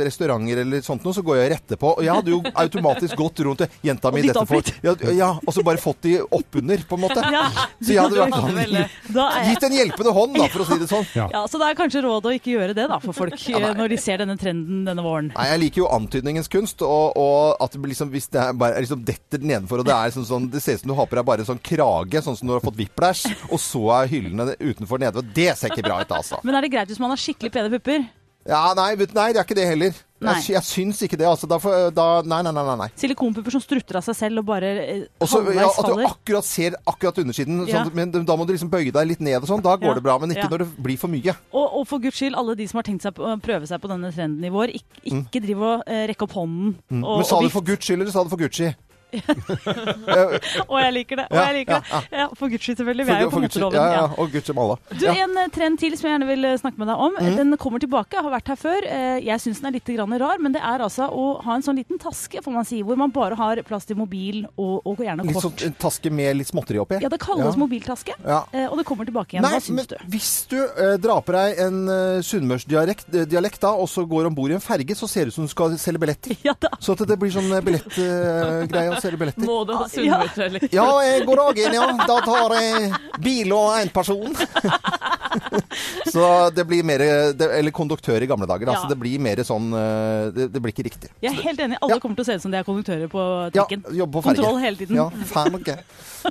restauranter 0.00 0.62
eller 0.64 0.84
sånt 0.84 1.04
noe, 1.06 1.16
så 1.16 1.24
går 1.26 1.40
jeg 1.40 1.52
rette 1.54 1.78
på. 1.80 1.94
Og 1.96 2.04
jeg 2.06 2.14
hadde 2.14 2.34
jo 2.34 2.40
automatisk 2.64 3.18
gått 3.18 3.42
rundt 3.46 3.64
jenta 3.84 4.12
mi 4.14 4.22
Og 4.22 4.30
dette 4.30 4.46
for 4.48 4.72
ja, 4.84 4.94
ja, 5.16 5.30
og 5.44 5.54
så 5.54 5.64
bare 5.66 5.80
fått 5.82 6.02
de 6.06 6.16
oppunder, 6.22 6.84
på 6.88 6.98
en 6.98 7.04
måte. 7.04 7.24
Ja. 7.30 7.44
Så 7.80 7.94
jeg 7.94 8.02
hadde 8.02 8.18
vært 8.20 8.36
sånn 8.36 9.50
Gitt 9.50 9.66
en 9.66 9.74
hjelpende 9.74 10.12
hånd, 10.14 10.36
da, 10.36 10.48
for 10.52 10.64
å 10.64 10.68
si 10.68 10.78
det 10.80 10.88
sånn. 10.90 11.06
ja, 11.16 11.42
så 11.50 11.60
det 11.60 11.70
er 11.70 11.78
kanskje 11.78 12.02
råd 12.04 12.28
å 12.30 12.34
ikke 12.36 12.54
gjøre 12.54 12.76
det 12.76 12.86
da, 12.90 12.98
for 13.02 13.16
folk 13.16 13.36
eh, 13.36 13.66
når 13.76 13.94
de 13.94 13.98
ser 14.00 14.20
denne 14.22 14.36
trenden 14.40 14.84
denne 14.86 15.04
våren. 15.04 15.30
Nei, 15.34 15.46
jeg 15.52 15.62
liker 15.64 15.82
jo 15.84 15.88
antydningens 15.94 16.50
kunst, 16.52 16.84
og, 16.86 17.16
og 17.20 17.64
at 17.64 17.74
det 17.74 17.82
blir 17.82 17.94
liksom, 17.94 18.12
hvis 18.14 18.30
det 18.32 18.42
er 18.42 18.56
bare 18.60 18.82
liksom 18.84 19.04
detter 19.06 19.42
nedenfor, 19.42 19.82
og 19.82 19.88
det 19.88 19.96
er 19.96 20.14
sånn, 20.14 20.28
sånn 20.28 20.48
Det 20.52 20.62
ser 20.62 20.78
ut 20.78 20.84
som 20.84 20.92
du 20.92 20.96
har 20.98 21.10
på 21.10 21.18
deg 21.18 21.28
bare 21.30 21.48
sånn 21.48 21.62
krage, 21.70 22.22
sånn 22.24 22.38
som 22.38 22.50
du 22.50 22.56
har 22.56 22.64
fått 22.64 22.78
whiplash, 22.80 23.26
og 23.50 23.60
så 23.62 23.84
er 24.00 24.12
hyllene 24.12 24.54
utenfor 24.60 25.02
nede. 25.02 25.22
og 25.22 25.34
Det 25.36 25.50
ser 25.58 25.72
ikke 25.72 25.86
bra 25.88 26.00
ut, 26.02 26.16
altså. 26.20 26.40
Men 26.46 26.58
er 26.58 26.66
det 26.66 26.72
greit 26.74 26.90
hvis 26.90 27.02
man 27.02 27.14
har 27.14 27.20
skikkelig 27.20 27.54
pene 27.54 27.72
pupper? 27.76 28.08
Ja, 28.48 28.72
nei, 28.74 28.94
vet, 28.96 29.12
nei, 29.14 29.32
det 29.34 29.40
er 29.42 29.44
ikke 29.44 29.54
det 29.58 29.66
heller. 29.68 29.92
Nei. 30.20 30.34
Jeg, 30.40 30.54
jeg 30.54 30.64
syns 30.64 30.98
ikke 31.04 31.16
det, 31.16 31.26
altså. 31.28 31.46
Da, 31.48 31.56
får- 31.60 31.92
da 31.96 32.06
Nei, 32.28 32.42
nei, 32.44 32.52
nei. 32.52 32.74
nei. 32.76 32.88
Silikonpupper 32.96 33.52
som 33.52 33.60
strutter 33.60 33.96
av 34.00 34.04
seg 34.04 34.16
selv 34.16 34.38
og 34.42 34.46
bare 34.50 34.70
eh, 34.84 35.02
Og 35.20 35.28
så 35.28 35.40
halvveis 35.40 35.56
ja, 35.60 35.68
at 35.70 35.86
du 35.88 35.92
faller? 35.94 36.10
akkurat 36.10 36.44
ser 36.48 36.76
akkurat 36.88 37.20
undersiden, 37.22 37.62
Ja. 37.68 37.84
sånn, 37.84 37.94
men 37.94 38.10
da 38.12 38.36
må 38.36 38.44
du 38.48 38.52
liksom 38.52 38.68
bøye 38.72 38.92
deg 38.92 39.08
litt 39.08 39.20
ned 39.24 39.38
og 39.42 39.48
sånn. 39.48 39.62
Da 39.64 39.76
går 39.76 39.92
Ja. 39.92 39.94
det 39.94 40.02
bra, 40.04 40.18
men 40.18 40.30
ikke 40.34 40.44
Ja. 40.44 40.48
når 40.52 40.58
det 40.64 40.68
blir 40.82 40.98
for 40.98 41.08
mye. 41.08 41.36
Og, 41.52 41.66
og 41.80 41.86
for 41.88 41.98
guds 42.00 42.16
skyld, 42.20 42.36
alle 42.36 42.54
de 42.56 42.66
som 42.68 42.78
har 42.78 42.84
tenkt 42.84 43.02
seg 43.02 43.14
på, 43.14 43.24
å 43.24 43.40
prøve 43.40 43.66
seg 43.68 43.80
på 43.80 43.88
denne 43.88 44.12
trenden 44.12 44.44
i 44.44 44.50
vår, 44.52 44.74
ikke, 44.76 45.04
ikke 45.08 45.40
driv 45.46 45.62
og 45.62 45.82
eh, 45.86 46.06
rekke 46.12 46.22
opp 46.28 46.32
hånden. 46.36 46.76
Og, 46.90 46.92
Mm. 46.92 47.16
men 47.16 47.24
sa 47.24 47.36
og 47.36 47.42
du 47.42 47.48
vift. 47.48 47.52
for 47.56 47.62
Guds 47.62 47.84
skyld, 47.86 48.00
eller 48.02 48.10
sa 48.12 48.24
du 48.24 48.28
for 48.30 48.36
Gucci? 48.40 48.74
Og 50.70 50.76
jeg 50.80 50.92
liker 50.94 51.20
det. 51.22 51.26
Og 51.30 51.38
jeg 51.40 51.54
liker 51.60 51.80
det. 51.80 52.00
Ja, 52.20 52.26
for 52.38 52.52
guds 52.52 52.64
skyld, 52.66 52.78
selvfølgelig. 52.80 53.06
Vi 53.08 53.14
er 53.14 53.22
jo 53.24 53.30
på 53.30 53.36
for 53.36 53.44
moteloven. 53.46 53.78
Ja, 53.78 53.86
ja, 53.96 54.04
og 54.22 54.32
Gucci 54.34 54.54
Malla. 54.56 54.76
Du. 55.00 55.06
En 55.10 55.36
eh, 55.42 55.48
trend 55.54 55.80
til 55.82 55.96
som 55.98 56.08
jeg 56.08 56.14
gjerne 56.16 56.28
vil 56.30 56.48
eh, 56.50 56.56
snakke 56.60 56.80
med 56.82 56.90
deg 56.90 57.04
om. 57.06 57.18
Den 57.40 57.56
kommer 57.60 57.82
tilbake, 57.82 58.20
har 58.22 58.32
vært 58.34 58.50
her 58.52 58.60
før. 58.60 58.86
Eh, 58.86 59.18
Jeg 59.26 59.42
syns 59.42 59.60
den 59.62 59.70
er 59.70 59.76
litt 59.78 59.90
grann 59.90 60.14
rar, 60.20 60.40
men 60.42 60.54
det 60.54 60.62
er 60.64 60.84
altså 60.84 61.08
å 61.10 61.26
ha 61.44 61.56
en 61.58 61.64
sånn 61.66 61.78
liten 61.80 61.98
taske, 62.02 62.42
får 62.44 62.54
man 62.54 62.68
si, 62.68 62.80
hvor 62.86 62.98
man 63.00 63.12
bare 63.14 63.36
har 63.38 63.60
plass 63.66 63.86
til 63.88 63.98
mobil 64.00 64.42
og, 64.56 64.80
og 64.86 65.02
gjerne 65.04 65.24
Litt 65.26 65.36
kort. 65.36 65.48
sånn 65.50 65.66
en 65.70 65.76
taske 65.80 66.10
med 66.14 66.36
litt 66.40 66.50
småtteri 66.50 66.80
oppi. 66.82 67.00
Ja, 67.02 67.10
det 67.12 67.20
kalles 67.22 67.56
mobiltaske, 67.60 68.16
Ja. 68.24 68.42
og 68.70 68.76
det 68.80 68.86
kommer 68.88 69.08
tilbake 69.08 69.36
igjen. 69.36 69.44
Nei, 69.46 69.52
Hva 69.56 69.62
syns 69.64 69.90
du? 69.90 69.96
hvis 70.10 70.30
du 70.50 70.58
eh, 70.60 70.96
drar 71.02 71.20
på 71.26 71.34
deg 71.36 71.58
en 71.66 71.80
uh, 71.90 72.20
sunnmørsdialekt 72.24 73.60
da, 73.62 73.72
og 73.76 73.88
så 73.90 74.04
går 74.08 74.28
om 74.30 74.34
bord 74.36 74.52
i 74.52 74.56
en 74.58 74.64
ferge, 74.64 74.94
så 74.98 75.08
ser 75.10 75.26
det 75.28 75.34
ut 75.34 75.38
som 75.40 75.46
du 75.48 75.52
skal 75.52 75.76
selge 75.80 76.00
billetter. 76.02 76.36
Så 76.80 76.94
at 76.94 77.02
det 77.08 77.16
blir 77.20 77.32
sånn 77.32 77.48
billettgreie. 77.64 78.66
billettgreie 78.66 78.99
å 79.00 79.04
selge 79.06 79.20
billetter. 79.24 79.46
Må 79.48 79.58
du 79.66 79.74
ha 79.74 79.86
Ja. 79.88 79.90
sunnmørsdialekt? 79.96 80.72
Ja, 80.76 80.86
jeg 81.08 81.26
går 81.26 81.42
òg 81.48 81.58
inn, 81.64 81.74
ja. 81.80 81.88
Da 82.06 82.20
tar 82.28 82.54
jeg 82.60 82.92
bil 83.24 83.52
og 83.56 83.74
én 83.80 83.92
person. 83.92 84.36
så 86.12 86.50
det 86.54 86.64
blir 86.66 86.82
mer 86.86 86.98
det, 87.38 87.46
Eller 87.58 87.70
konduktør 87.74 88.22
i 88.22 88.26
gamle 88.30 88.46
dager. 88.50 88.66
Ja. 88.66 88.74
Altså, 88.74 88.88
det 88.90 88.98
blir 89.00 89.20
mer 89.22 89.40
sånn 89.46 89.68
eh, 89.76 90.30
det, 90.34 90.48
det 90.54 90.62
blir 90.62 90.74
ikke 90.74 90.86
riktig. 90.88 91.10
Jeg 91.22 91.32
er 91.34 91.42
helt 91.48 91.60
enig. 91.66 91.78
Alle 91.80 91.96
Ja. 91.96 92.00
kommer 92.02 92.18
til 92.18 92.24
å 92.24 92.28
se 92.30 92.34
ut 92.38 92.42
som 92.44 92.50
de 92.54 92.58
er 92.60 92.66
konduktører 92.66 93.08
på 93.12 93.24
Ja, 93.54 93.64
trikken. 93.64 93.84
jobbe 93.96 94.12
på 94.18 94.22
ferge. 94.26 94.40
Kontroll 94.42 94.60
hele 94.62 94.76
tiden. 94.80 94.96
Ja, 94.96 95.08
ferge. 95.30 95.76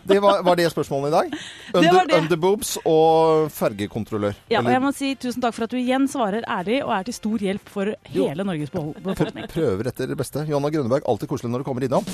Det 0.06 0.20
var, 0.22 0.44
var 0.46 0.56
det 0.60 0.68
spørsmålet 0.74 1.10
i 1.10 1.16
dag? 1.16 1.40
Under, 1.80 2.00
det 2.04 2.08
det. 2.12 2.20
Underboobs 2.24 2.76
og 2.86 3.50
fergekontrollør. 3.56 4.36
Ja, 4.52 4.60
og 4.62 4.72
jeg 4.74 4.84
må 4.84 4.94
si 4.96 5.14
tusen 5.16 5.42
takk 5.42 5.56
for 5.58 5.66
at 5.66 5.74
du 5.74 5.80
igjen 5.82 6.08
svarer 6.12 6.46
ærlig 6.46 6.82
og 6.86 6.94
er 7.00 7.08
til 7.10 7.18
stor 7.18 7.38
hjelp 7.50 7.70
for 7.74 7.94
hele 8.14 8.46
Norges 8.46 8.70
behol- 8.74 8.96
befolkning. 9.02 9.48
Prøver 9.50 9.88
etter 9.94 10.12
det 10.12 10.18
beste. 10.20 10.46
Johanna 10.50 10.70
Grønneberg, 10.74 11.08
alltid 11.10 11.30
koselig 11.32 11.52
når 11.54 11.64
du 11.64 11.70
kommer 11.72 11.88
innom. 11.88 12.06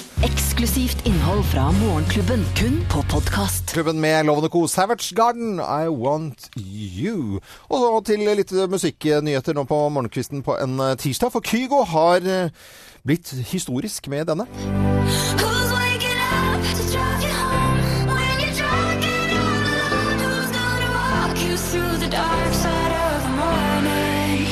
Eksklusivt 0.46 1.08
innhold 1.08 1.44
fra 1.44 1.72
Morgenklubben, 1.72 2.46
kun 2.56 2.86
på 2.92 3.02
podkast. 3.10 3.72
Klubben 3.74 4.02
med 4.02 4.26
Lovende 4.26 4.50
Co. 4.50 4.68
Savage 4.68 5.16
Garden, 5.16 5.60
I 5.60 5.88
Want 5.90 6.50
You. 6.58 7.40
Og 7.70 7.80
så 7.82 8.02
til 8.06 8.20
litt 8.38 8.52
musikknyheter 8.70 9.58
nå 9.58 9.64
på 9.66 9.90
morgenkvisten 9.90 10.44
på 10.46 10.54
en 10.62 10.78
eh, 10.80 10.94
tirsdag. 11.02 11.34
For 11.34 11.42
Kygo 11.42 11.82
har 11.90 12.22
eh, 12.30 12.54
blitt 13.02 13.34
historisk 13.50 14.06
med 14.14 14.30
denne. 14.30 14.46
Who's 14.46 15.74
waking 15.74 16.14
up 16.14 16.62
to 16.78 16.84
drive 16.94 17.26
you 17.26 17.34
home 17.34 18.06
when 18.14 18.38
you're 18.46 18.54
drunk 18.54 19.02
and 19.02 19.34
all 19.42 19.66
alone? 19.66 20.22
Who's 20.22 20.54
gonna 20.54 20.94
walk 20.94 21.42
you 21.42 21.58
through 21.58 21.98
the 22.06 22.10
dark 22.14 22.54
side 22.54 22.94
of 22.94 23.18
the 23.26 23.34
morning? 23.42 24.46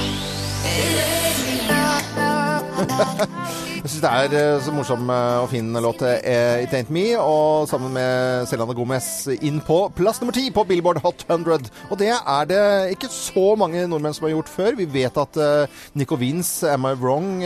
Jeg 3.83 3.91
syns 3.91 4.03
det 4.05 4.09
er 4.15 4.33
eh, 4.39 4.61
så 4.63 4.71
morsom 4.71 5.09
eh, 5.11 5.41
og 5.43 5.49
fin 5.51 5.65
låt, 5.83 5.99
eh, 6.07 6.61
It 6.63 6.71
Ain't 6.71 6.91
Me, 6.95 7.01
og 7.19 7.65
sammen 7.67 7.91
med 7.91 8.45
Selane 8.47 8.71
Gomez 8.77 9.09
inn 9.43 9.57
på 9.59 9.81
plass 9.91 10.21
nummer 10.21 10.31
ti 10.37 10.45
på 10.55 10.63
Billboard 10.69 11.01
Hot 11.03 11.25
100. 11.27 11.67
Og 11.91 11.99
det 11.99 12.13
er 12.15 12.47
det 12.47 12.61
ikke 12.93 13.09
så 13.11 13.57
mange 13.59 13.83
nordmenn 13.91 14.15
som 14.15 14.29
har 14.29 14.37
gjort 14.37 14.53
før. 14.53 14.79
Vi 14.79 14.87
vet 14.93 15.19
at 15.19 15.41
Nico 15.99 16.15
Wins' 16.15 16.63
Am 16.63 16.87
I 16.87 16.93
Wrong 16.95 17.43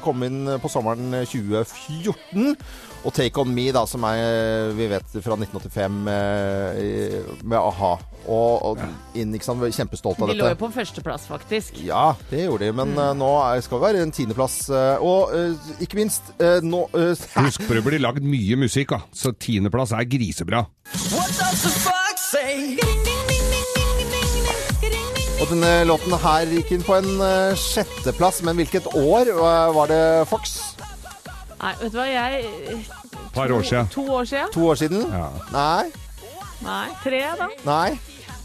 kom 0.00 0.24
inn 0.24 0.54
på 0.62 0.72
sommeren 0.72 1.12
2014. 1.28 2.56
Og 3.04 3.12
Take 3.12 3.36
On 3.42 3.50
Me, 3.52 3.66
da, 3.74 3.82
som 3.84 4.00
er, 4.08 4.70
vi 4.72 4.86
vet 4.88 5.10
fra 5.20 5.36
1985 5.36 5.96
eh, 6.08 7.26
med 7.44 7.58
a-ha. 7.58 7.90
Og, 8.24 8.62
og 8.70 8.80
inn, 9.20 9.34
ikke 9.36 9.44
sant, 9.44 9.60
kjempestolt 9.76 10.22
av 10.24 10.30
De 10.32 10.36
lå 10.38 10.46
jo 10.48 10.56
på 10.62 10.70
førsteplass, 10.72 11.26
faktisk. 11.28 11.82
Ja, 11.84 12.14
det 12.30 12.46
gjorde 12.46 12.64
de, 12.64 12.72
men 12.78 12.94
eh, 12.96 13.10
nå 13.20 13.28
er, 13.44 13.60
skal 13.66 13.76
vi 13.82 13.84
være 13.84 14.00
en 14.06 14.14
tiendeplass. 14.16 14.56
eh, 14.72 15.04
og 15.04 15.34
eh, 15.36 15.68
ikke 15.84 16.00
minst 16.00 16.32
eh, 16.40 16.64
nå 16.64 16.86
eh, 16.96 17.12
Husk 17.44 17.66
på 17.68 17.76
det 17.76 17.84
blir 17.84 18.00
lagd 18.00 18.24
mye 18.24 18.56
musikk, 18.64 18.96
da. 18.96 19.02
Så 19.12 19.34
tiendeplass 19.36 19.92
er 19.92 20.08
grisebra. 20.08 20.64
What 21.12 21.36
does 21.36 21.60
the 21.66 21.74
fox 21.84 22.24
say? 22.32 22.78
Og 25.42 25.50
denne 25.50 25.72
låten 25.84 26.14
her 26.24 26.48
gikk 26.56 26.70
inn 26.72 26.84
på 26.86 26.94
en 26.96 27.10
eh, 27.20 27.52
sjetteplass, 27.60 28.40
men 28.48 28.56
hvilket 28.62 28.88
år 28.96 29.28
eh, 29.34 29.74
var 29.76 29.90
det 29.92 30.02
Fox? 30.30 30.56
Nei, 31.62 31.74
vet 31.80 31.92
du 31.92 31.98
hva, 31.98 32.06
jeg 32.08 32.86
Par 33.34 33.50
år 33.52 33.62
siden. 33.62 33.88
To 33.94 34.04
år 34.14 34.24
siden? 34.24 34.50
To 34.54 34.66
år 34.68 34.74
siden? 34.74 35.06
Ja. 35.12 35.28
Nei? 35.52 35.92
Nei, 36.62 36.88
tre 37.02 37.22
da? 37.38 37.48
Nei? 37.66 37.98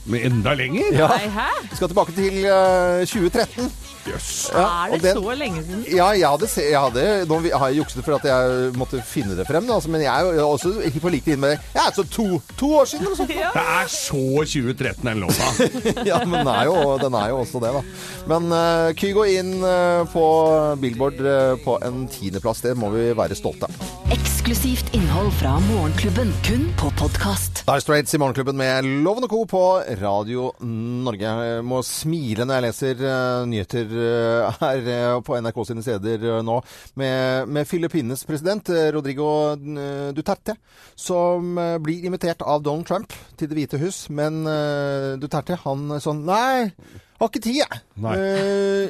Men 0.10 0.26
enda 0.32 0.56
lenger? 0.58 0.90
Ja. 0.96 1.08
Nei, 1.14 1.28
hæ? 1.30 1.48
Vi 1.70 1.76
skal 1.78 1.92
tilbake 1.92 2.16
til 2.18 2.40
eh, 2.50 3.06
2013. 3.06 3.70
Jøss. 4.10 4.30
Ja, 4.56 4.62
er 4.88 4.94
og 4.94 5.02
det 5.04 5.04
den- 5.04 5.18
så 5.20 5.34
lenge 5.38 5.62
siden? 5.66 5.82
Ja, 5.94 6.06
jeg 6.18 6.30
hadde, 6.32 6.48
se, 6.50 6.62
jeg 6.72 6.80
hadde 6.80 7.26
Nå 7.30 7.38
har 7.52 7.68
jeg 7.70 7.78
jukset 7.82 8.00
for 8.06 8.16
at 8.16 8.24
jeg 8.26 8.72
måtte 8.80 9.02
finne 9.06 9.36
det 9.38 9.46
frem, 9.46 9.68
da, 9.68 9.76
altså, 9.76 9.92
men 9.92 10.02
jeg 10.02 10.10
er 10.10 10.40
jo 10.40 10.46
også 10.56 10.72
ikke 10.88 11.02
på 11.04 11.12
like 11.14 11.34
inn 11.36 11.42
med 11.44 11.52
det. 11.54 11.60
Jeg 11.76 11.84
er 11.84 11.94
så 11.98 12.06
to, 12.16 12.26
to 12.58 12.70
år 12.80 12.88
siden 12.90 13.06
eller 13.06 13.14
noe 13.14 13.20
sånt. 13.20 13.36
Ja. 13.44 13.52
Det 13.54 13.66
er 13.76 13.92
så 13.92 14.24
2013, 14.48 15.04
den 15.06 15.22
låta. 15.22 15.52
ja, 16.10 16.22
men 16.26 16.40
den 16.40 16.48
er, 16.56 16.64
jo, 16.72 16.98
den 17.04 17.14
er 17.20 17.30
jo 17.36 17.42
også 17.44 17.62
det, 17.64 17.74
da. 17.76 17.84
Men 18.32 18.50
uh, 18.56 18.90
Kygo 18.98 19.24
inn 19.30 19.54
eh, 19.64 20.02
på 20.14 20.26
Billboard 20.82 21.20
eh, 21.22 21.54
på 21.64 21.78
en 21.86 22.08
tiendeplass, 22.12 22.64
det 22.66 22.74
må 22.80 22.90
vi 22.96 23.10
være 23.18 23.38
stolte 23.38 23.70
av. 23.70 23.88
Eksklusivt 24.16 24.90
innhold 24.98 25.32
fra 25.40 25.58
Morgenklubben, 25.70 26.34
kun 26.48 26.70
på 26.82 26.92
podkast. 27.00 27.59
Dire 27.70 27.84
Straits 27.84 28.16
i 28.16 28.18
Morgenklubben 28.18 28.58
med 28.58 28.86
Loven 29.06 29.28
og 29.28 29.30
Co. 29.30 29.44
på 29.46 29.60
Radio 30.00 30.48
Norge. 30.66 31.22
Jeg 31.22 31.66
må 31.70 31.84
smile 31.86 32.48
når 32.48 32.56
jeg 32.58 32.66
leser 32.66 33.04
eh, 33.06 33.42
nyheter 33.46 33.92
eh, 33.94 34.56
her 34.64 34.90
eh, 34.90 35.18
på 35.22 35.38
NRK 35.38 35.60
sine 35.70 35.84
steder 35.86 36.42
nå, 36.42 36.56
med, 36.98 37.46
med 37.46 37.70
Filippines 37.70 38.26
president 38.26 38.74
Rodrigo 38.96 39.30
Duterte, 40.18 40.56
som 40.98 41.62
blir 41.86 42.10
invitert 42.10 42.42
av 42.42 42.66
Donald 42.66 42.90
Trump 42.90 43.14
til 43.38 43.52
Det 43.52 43.60
hvite 43.60 43.84
hus, 43.84 44.08
men 44.10 44.42
Duterte 45.22 45.62
han 45.68 46.00
sånn 46.02 46.26
Nei! 46.26 46.72
Har 47.20 47.30
ikke 47.30 47.44
tid, 47.44 47.60
jeg. 47.60 47.82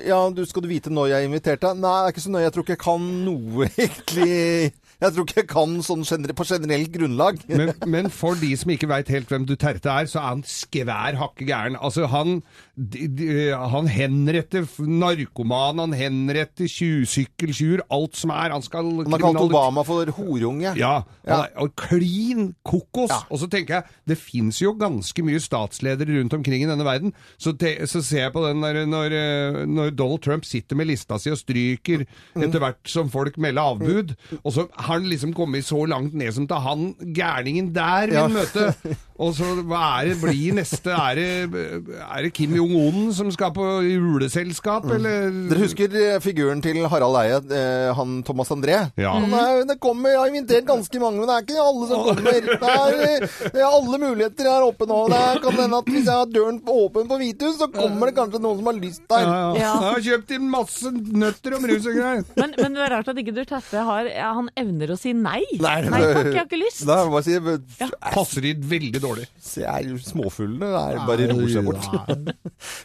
Ja, 0.07 0.21
du, 0.31 0.45
skal 0.47 0.63
du 0.63 0.71
vite 0.71 0.93
når 0.93 1.17
jeg 1.17 1.27
inviterte 1.27 1.73
deg? 1.73 1.83
Nei, 1.83 1.97
det 1.97 2.11
er 2.13 2.15
ikke 2.15 2.23
så 2.29 2.31
nøye. 2.31 2.43
Jeg 2.45 2.55
tror 2.55 2.65
ikke 2.67 2.77
jeg 2.77 2.85
kan 2.85 3.07
noe, 3.25 3.67
egentlig. 3.89 4.69
Jeg 4.99 5.13
tror 5.15 5.23
ikke 5.27 5.39
jeg 5.39 5.47
kan 5.47 5.75
sånn 5.85 6.01
gener 6.03 6.33
på 6.35 6.43
generelt 6.49 6.89
grunnlag. 6.91 7.38
Men, 7.59 7.69
men 7.88 8.09
for 8.12 8.35
de 8.35 8.49
som 8.59 8.71
ikke 8.73 8.89
veit 8.91 9.07
helt 9.13 9.29
hvem 9.31 9.45
Duterte 9.47 9.88
er, 9.88 10.09
så 10.12 10.19
er 10.19 10.27
han 10.33 10.41
skvær 10.43 11.15
hakke 11.21 11.45
gæren. 11.47 11.77
Altså, 11.79 12.05
han, 12.12 12.41
d- 12.75 13.07
d- 13.15 13.53
han 13.55 13.88
henretter 13.88 14.65
f- 14.67 14.81
narkoman, 14.83 15.79
han 15.79 15.95
henretter 15.95 16.67
tju- 16.67 17.07
sykkeltjuver, 17.07 17.85
alt 17.95 18.19
som 18.19 18.33
er. 18.35 18.51
Han 18.51 18.65
skal 18.65 18.89
Han 19.03 19.15
har 19.15 19.23
kalt 19.23 19.41
Obama 19.45 19.85
for 19.88 20.12
horunge. 20.19 20.73
Ja, 20.79 21.03
Ja. 21.25 21.43
er, 21.45 21.53
og 21.63 21.73
klin 21.79 22.53
kokos. 22.65 23.09
Ja. 23.13 23.21
Og 23.31 23.39
så 23.39 23.49
tenker 23.51 23.79
jeg, 23.79 23.83
det 24.09 24.17
fins 24.19 24.59
jo 24.62 24.73
ganske 24.79 25.23
mye 25.23 25.39
statsledere 25.43 26.19
rundt 26.19 26.33
omkring 26.33 26.63
i 26.63 26.69
denne 26.69 26.83
verden. 26.88 27.13
Så, 27.38 27.53
te, 27.57 27.75
så 27.88 28.01
ser 28.03 28.25
jeg 28.27 28.33
på 28.35 28.43
den 28.47 28.62
der, 28.65 28.83
når, 28.89 29.15
eh, 29.15 29.62
når 29.69 29.95
Donald 29.95 30.23
Trump 30.25 30.45
sitter 30.47 30.75
med 30.75 30.88
lista 30.91 31.17
si 31.19 31.31
og 31.31 31.38
stryker 31.39 32.05
Mm. 32.35 32.43
etter 32.45 32.59
hvert 32.62 32.88
som 32.89 33.09
folk 33.09 33.38
melder 33.41 33.62
avbud, 33.73 34.13
og 34.43 34.51
så 34.53 34.67
har 34.89 34.99
liksom 35.06 35.34
kommet 35.38 35.65
så 35.67 35.84
langt 35.89 36.13
ned 36.17 36.34
som 36.36 36.47
til 36.49 36.65
han 36.65 36.89
gærningen 37.15 37.71
der 37.75 38.10
vil 38.10 38.19
Ja. 38.19 38.28
møte. 38.39 38.73
Og 39.19 39.34
så 39.36 39.47
hva 39.67 39.79
er 39.99 40.13
det 40.13 40.17
blir 40.21 40.53
neste? 40.55 40.93
Er 40.95 41.17
det, 41.19 41.63
er 41.99 42.23
det 42.23 42.29
Kim 42.38 42.53
Jong-un 42.55 43.10
som 43.15 43.27
skal 43.36 43.51
på 43.51 43.65
juleselskap, 43.84 44.86
eller? 44.95 45.25
Mm. 45.27 45.41
Dere 45.51 45.63
husker 45.65 45.97
eh, 45.99 46.19
figuren 46.23 46.62
til 46.63 46.79
Harald 46.88 47.17
Eie, 47.19 47.41
eh, 47.51 47.89
han 47.97 48.21
Thomas 48.23 48.51
André? 48.55 48.77
Ja. 48.99 49.12
Mm. 49.19 49.34
er, 49.36 49.65
det 49.67 49.75
kommer, 49.84 50.13
Jeg 50.13 50.21
har 50.21 50.32
invitert 50.32 50.69
ganske 50.69 51.01
mange, 51.03 51.19
men 51.19 51.27
det 51.27 51.36
er 51.36 51.43
ikke 51.43 51.65
alle 51.65 51.89
som 51.89 52.05
kommer. 52.08 52.39
Det 52.47 52.71
er, 52.75 53.01
eh, 53.10 53.27
det 53.43 53.60
er 53.60 53.67
alle 53.67 53.99
muligheter 54.05 54.49
her 54.53 54.67
oppe 54.69 54.88
nå. 54.88 55.01
Det 55.12 55.19
er- 55.19 55.43
kan 55.43 55.60
hende 55.60 55.77
at 55.84 55.86
Hvis 55.89 56.05
jeg 56.05 56.15
har 56.15 56.32
døren 56.32 56.62
åpen 56.69 57.08
på 57.10 57.17
Hvithus, 57.19 57.58
så 57.60 57.67
kommer 57.73 58.10
det 58.10 58.15
kanskje 58.15 58.41
noen 58.43 58.60
som 58.62 58.71
har 58.71 58.79
lyst 58.79 59.03
der. 59.10 59.27
Ja, 59.27 59.36
ja. 59.36 59.60
Ja. 59.60 59.73
Jeg 59.84 59.91
har 59.97 60.03
kjøpt 60.08 60.34
inn 60.38 60.49
masse 60.53 60.91
nøtter 60.95 61.58
og 61.58 61.63
brus 61.65 61.86
og 61.89 61.99
greier. 61.99 62.23
Men, 62.39 62.55
men 62.55 62.77
det 62.77 62.86
er 62.86 62.93
rart 62.95 63.12
at 63.12 63.19
ikke 63.19 63.36
Duterte 63.36 63.84
har 63.89 64.08
ja, 64.08 64.32
Han 64.38 64.49
evner 64.60 64.93
å 64.95 64.97
si 64.99 65.12
nei. 65.13 65.41
Nei, 65.60 65.75
nei 65.84 65.99
takk, 65.99 66.32
jeg 66.32 66.38
har 66.39 66.47
ikke 66.47 66.62
lyst. 66.63 66.86
Nei, 66.88 66.99
bare 67.12 67.23
si, 67.27 67.89
Passer 68.13 68.45
de 68.47 68.53
veldig 68.55 69.01
dårlig. 69.01 69.09
Se, 69.39 69.63
er 69.65 69.89
småfuglene 70.04 70.69
er 70.69 71.00
bare 71.08 71.30
roer 71.32 71.50
seg 71.50 71.65
bort. 71.65 72.34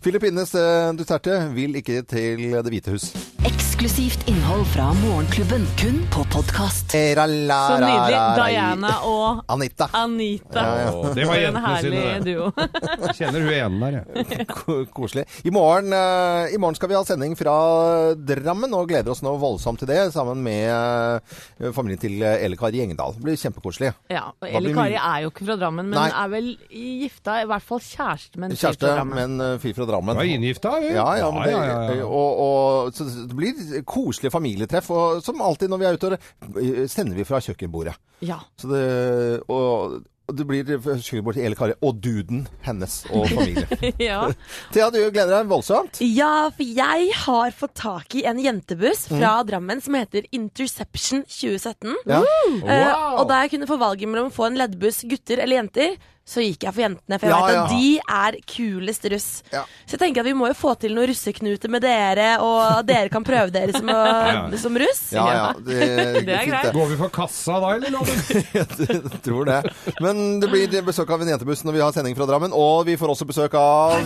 Filippines 0.04 0.54
eh, 0.60 0.92
Duterte 0.96 1.40
vil 1.54 1.76
ikke 1.80 2.02
til 2.08 2.44
Det 2.54 2.72
hvite 2.72 2.94
hus. 2.94 3.10
Eksklusivt 3.44 4.22
innhold 4.30 4.64
fra 4.72 4.86
Morgenklubben, 5.02 5.66
kun 5.80 5.98
på 6.14 6.22
podkast. 6.32 6.94
Så 6.94 7.26
nydelig. 7.82 8.20
Diana 8.38 8.92
og 9.04 9.42
Anita. 9.52 9.88
Anita. 9.98 10.62
Ja, 10.62 10.86
ja. 10.86 11.12
Det 11.16 11.26
var 11.28 11.34
en 11.34 11.42
jentene 11.42 11.64
herlig 11.66 11.98
sine, 11.98 12.14
det. 12.14 12.34
duo. 12.38 12.46
Kjenner 13.18 13.44
hun 13.44 13.52
ene 13.56 13.90
der, 13.90 13.98
jeg. 13.98 14.46
Koselig. 14.96 15.26
I 15.44 15.52
morgen, 15.54 15.92
eh, 15.92 16.54
I 16.54 16.60
morgen 16.62 16.78
skal 16.78 16.92
vi 16.92 16.96
ha 16.96 17.02
sending 17.04 17.34
fra 17.36 17.56
Drammen, 18.16 18.72
og 18.78 18.88
gleder 18.92 19.12
oss 19.12 19.20
nå 19.26 19.34
voldsomt 19.42 19.82
til 19.82 19.90
det, 19.90 20.00
sammen 20.14 20.40
med 20.46 20.70
eh, 20.70 21.68
familien 21.74 22.00
til 22.00 22.22
eh, 22.22 22.46
Elle 22.46 22.56
Kari 22.60 22.80
Gjengdal. 22.80 23.18
Det 23.18 23.26
blir 23.26 23.40
kjempekoselig. 23.42 23.92
Ja, 24.14 24.28
og 24.32 24.48
Elle 24.48 24.72
Kari 24.76 24.96
er 25.00 25.26
jo 25.26 25.34
ikke 25.34 25.50
fra 25.50 25.58
Drammen, 25.60 25.90
men 25.90 25.98
Nei. 25.98 26.08
Er 26.20 26.30
vel 26.32 26.48
gifta, 26.70 27.36
i 27.42 27.48
hvert 27.50 27.64
fall 27.64 27.82
kjæreste 27.84 28.40
med 28.40 28.50
en 28.50 28.56
fyr 28.56 28.62
Kjæreste 28.62 28.86
fra 28.86 28.94
Drammen. 28.98 29.14
med 29.18 29.24
en 29.24 29.44
eh, 29.46 29.58
fyr 29.62 29.76
fra 29.76 29.88
Drammen. 29.90 30.20
Var 30.20 30.30
inngifta, 30.36 30.72
hun. 30.78 30.88
Ja, 30.94 31.06
ja, 31.20 31.28
men 31.34 31.46
det, 31.46 31.52
ja, 31.54 31.64
ja, 31.68 31.98
ja. 31.98 32.08
Og, 32.08 32.40
og, 32.46 32.94
så 32.96 33.08
det 33.10 33.36
blir 33.36 33.84
koselige 33.88 34.34
familietreff. 34.34 34.90
Og 34.94 35.22
som 35.26 35.42
alltid 35.44 35.72
når 35.72 35.82
vi 35.82 35.88
er 35.90 35.98
ute, 35.98 36.12
og 36.14 36.58
sender 36.90 37.18
vi 37.18 37.28
fra 37.28 37.42
kjøkkenbordet. 37.44 37.96
Ja. 38.24 38.40
Så 38.60 38.70
det, 38.72 38.84
og, 39.52 40.00
det 40.32 40.44
blir 40.48 40.64
kjøkkenbord 40.64 41.36
til 41.36 41.44
hele 41.44 41.56
Kari 41.58 41.74
og 41.84 41.98
duden 42.00 42.46
hennes 42.64 42.94
og 43.12 43.26
familie. 43.34 43.92
ja. 44.00 44.22
Thea, 44.72 44.86
du 44.94 44.98
gleder 45.12 45.34
deg 45.36 45.50
voldsomt. 45.50 46.00
Ja, 46.00 46.48
for 46.54 46.64
jeg 46.64 47.10
har 47.26 47.52
fått 47.58 47.74
tak 47.82 48.16
i 48.16 48.24
en 48.30 48.40
jentebuss 48.40 49.04
Mm. 49.10 49.18
fra 49.20 49.34
Drammen 49.44 49.82
som 49.84 49.94
heter 49.98 50.24
Interception 50.32 51.24
2017. 51.28 51.92
Ja. 52.08 52.22
Eh, 52.64 53.20
og 53.20 53.28
da 53.28 53.42
jeg 53.42 53.52
kunne 53.52 53.68
få 53.68 53.76
valget 53.80 54.08
mellom 54.08 54.30
å 54.30 54.34
få 54.34 54.46
en 54.48 54.56
leddbuss 54.58 55.02
gutter 55.10 55.42
eller 55.44 55.60
jenter, 55.60 55.96
så 56.24 56.40
gikk 56.40 56.62
jeg 56.64 56.72
for 56.72 56.80
jentene. 56.86 57.18
For 57.20 57.28
jeg 57.28 57.34
Ja, 57.34 57.46
vet 57.46 57.54
ja. 57.54 57.64
at 57.64 57.70
de 57.70 57.88
er 58.16 58.36
kulest 58.48 59.04
russ. 59.12 59.26
Ja. 59.52 59.62
Så 59.84 59.98
jeg 59.98 60.00
tenker 60.00 60.22
at 60.24 60.26
vi 60.26 60.32
må 60.38 60.46
jo 60.48 60.54
få 60.56 60.72
til 60.80 60.94
noen 60.96 61.10
russeknuter 61.10 61.68
med 61.68 61.84
dere, 61.84 62.30
og 62.40 62.86
dere 62.88 63.10
kan 63.12 63.24
prøve 63.26 63.52
dere 63.52 63.74
som, 63.76 63.88
Ja. 63.94 64.48
som 64.56 64.78
russ. 64.80 65.02
Ja, 65.12 65.26
ja. 65.28 65.52
Det, 65.58 66.24
Det 66.24 66.34
er 66.38 66.46
greit. 66.50 66.72
Går 66.72 66.88
vi 66.94 66.96
for 67.02 67.12
kassa 67.12 67.60
da, 67.60 67.74
eller? 67.76 67.92
Loven? 67.92 68.24
Jeg 69.14 69.20
tror 69.26 69.44
det. 69.50 69.60
Men 70.00 70.40
det 70.40 70.48
blir 70.50 70.80
besøk 70.86 71.10
av 71.12 71.20
en 71.22 71.28
jentebuss 71.34 71.64
når 71.68 71.76
vi 71.76 71.84
har 71.84 71.92
sending 71.92 72.16
fra 72.16 72.26
Drammen. 72.32 72.52
Og 72.56 72.86
vi 72.88 72.96
får 72.96 73.12
også 73.14 73.28
besøk 73.28 73.54
av. 73.60 74.00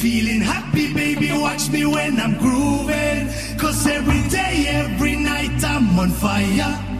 Feeling 0.00 0.40
happy, 0.40 0.92
baby, 0.92 1.32
watch 1.32 1.70
me 1.70 1.84
when 1.86 2.16
I'm 2.20 2.36
grooving. 2.38 3.28
Cause 3.58 3.86
every 3.86 4.22
day, 4.28 4.66
every 4.68 5.16
night, 5.16 5.52
I'm 5.64 5.98
on 5.98 6.10
fire. 6.10 6.91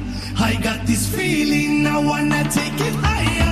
I 0.43 0.57
got 0.57 0.85
this 0.87 1.07
feeling, 1.07 1.87
I 1.87 1.99
wanna 2.05 2.43
take 2.51 2.75
it 2.75 2.95
higher. 2.99 3.51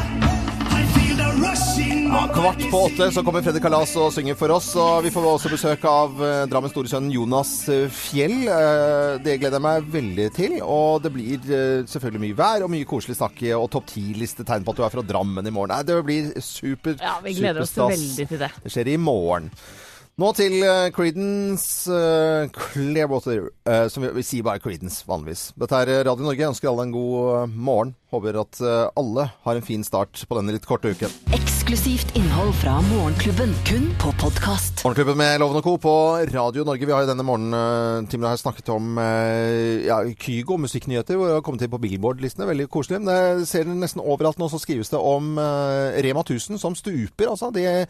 I 0.79 0.83
feel 0.95 1.17
the 1.17 1.31
rush 1.39 1.79
in 1.79 2.09
my 2.09 2.17
ja, 2.17 2.33
kvart 2.35 2.71
på 2.71 2.79
åtte 2.79 3.13
så 3.13 3.23
kommer 3.23 3.43
Freddy 3.43 3.61
Kalas 3.63 3.93
og 3.97 4.11
synger 4.13 4.35
for 4.35 4.51
oss. 4.51 4.73
Og 4.75 5.05
vi 5.07 5.13
får 5.15 5.29
også 5.31 5.53
besøk 5.53 5.85
av 5.87 6.19
eh, 6.19 6.41
Drammens 6.51 6.75
store 6.75 6.91
sønn 6.91 7.07
Jonas 7.15 7.53
eh, 7.71 7.87
Fjell. 7.95 8.43
Eh, 8.51 9.21
det 9.23 9.37
gleder 9.39 9.61
jeg 9.61 9.67
meg 9.69 9.87
veldig 9.95 10.27
til. 10.35 10.57
Og 10.67 11.05
det 11.05 11.13
blir 11.15 11.39
eh, 11.47 11.85
selvfølgelig 11.87 12.25
mye 12.25 12.39
vær 12.43 12.67
og 12.67 12.73
mye 12.75 12.89
koselig 12.91 13.21
snakk 13.21 13.39
og 13.61 13.69
topp 13.77 13.87
ti-liste 13.95 14.47
tegn 14.49 14.67
på 14.67 14.75
at 14.75 14.83
du 14.83 14.87
er 14.89 14.97
fra 14.97 15.07
Drammen 15.13 15.47
i 15.47 15.55
morgen. 15.55 15.77
Nei, 15.77 15.87
det 15.87 16.01
blir 16.07 16.33
super, 16.43 16.99
ja, 16.99 17.21
vi 17.23 17.37
gleder 17.39 17.63
oss 17.63 17.71
superstas. 17.71 17.95
veldig 17.95 18.29
til 18.35 18.43
det. 18.43 18.51
Det 18.67 18.75
skjer 18.75 18.91
i 18.97 18.99
morgen. 18.99 19.53
Nå 20.21 20.35
til 20.37 20.59
uh, 20.61 20.91
Creedence 20.93 21.89
uh, 21.89 22.45
Clearwater, 22.53 23.49
Uh, 23.65 23.87
som 23.89 24.03
vi, 24.05 24.11
vi 24.19 24.25
sier 24.27 24.45
bare 24.45 24.61
Creedence 24.61 25.07
vanligvis. 25.09 25.51
Dette 25.57 25.79
er 25.79 26.03
Radio 26.05 26.27
Norge. 26.27 26.41
Jeg 26.43 26.51
ønsker 26.53 26.69
alle 26.69 26.85
en 26.89 26.93
god 26.93 27.55
morgen. 27.55 27.95
Håper 28.11 28.41
at 28.41 28.59
eh, 28.59 28.89
alle 28.99 29.29
har 29.45 29.59
en 29.59 29.63
fin 29.63 29.85
start 29.87 30.19
på 30.27 30.35
denne 30.35 30.51
litt 30.57 30.67
korte 30.67 30.91
uken. 30.91 31.13
Eksklusivt 31.37 32.17
innhold 32.19 32.51
fra 32.59 32.81
Morgenklubben, 32.89 33.53
kun 33.69 33.85
på 34.03 34.11
podkast. 34.19 34.81
Morgenklubben 34.83 35.21
med 35.21 35.37
Loven 35.39 35.61
og 35.61 35.63
Co. 35.63 35.77
på 35.79 35.93
Radio 36.33 36.65
Norge. 36.67 36.89
Vi 36.89 36.91
har 36.91 37.05
jo 37.05 37.11
denne 37.13 37.27
morgentimen 37.27 38.27
her 38.27 38.41
snakket 38.41 38.73
om 38.75 38.99
eh, 38.99 39.87
ja, 39.87 40.01
Kygo, 40.19 40.57
musikknyheter, 40.59 41.15
hvor 41.15 41.31
det 41.31 41.37
har 41.37 41.45
kommet 41.47 41.63
inn 41.63 41.71
på 41.71 41.79
Billboard-listene. 41.85 42.49
Veldig 42.51 42.67
koselig. 42.75 42.99
Men 42.99 43.15
jeg 43.15 43.47
ser 43.53 43.69
dere 43.69 43.79
nesten 43.79 44.03
overalt 44.03 44.43
nå, 44.43 44.51
så 44.51 44.59
skrives 44.59 44.91
det 44.91 44.99
om 44.99 45.39
eh, 45.39 46.01
Rema 46.03 46.27
1000 46.27 46.59
som 46.59 46.75
stuper. 46.75 47.31
Altså, 47.31 47.53
de 47.55 47.87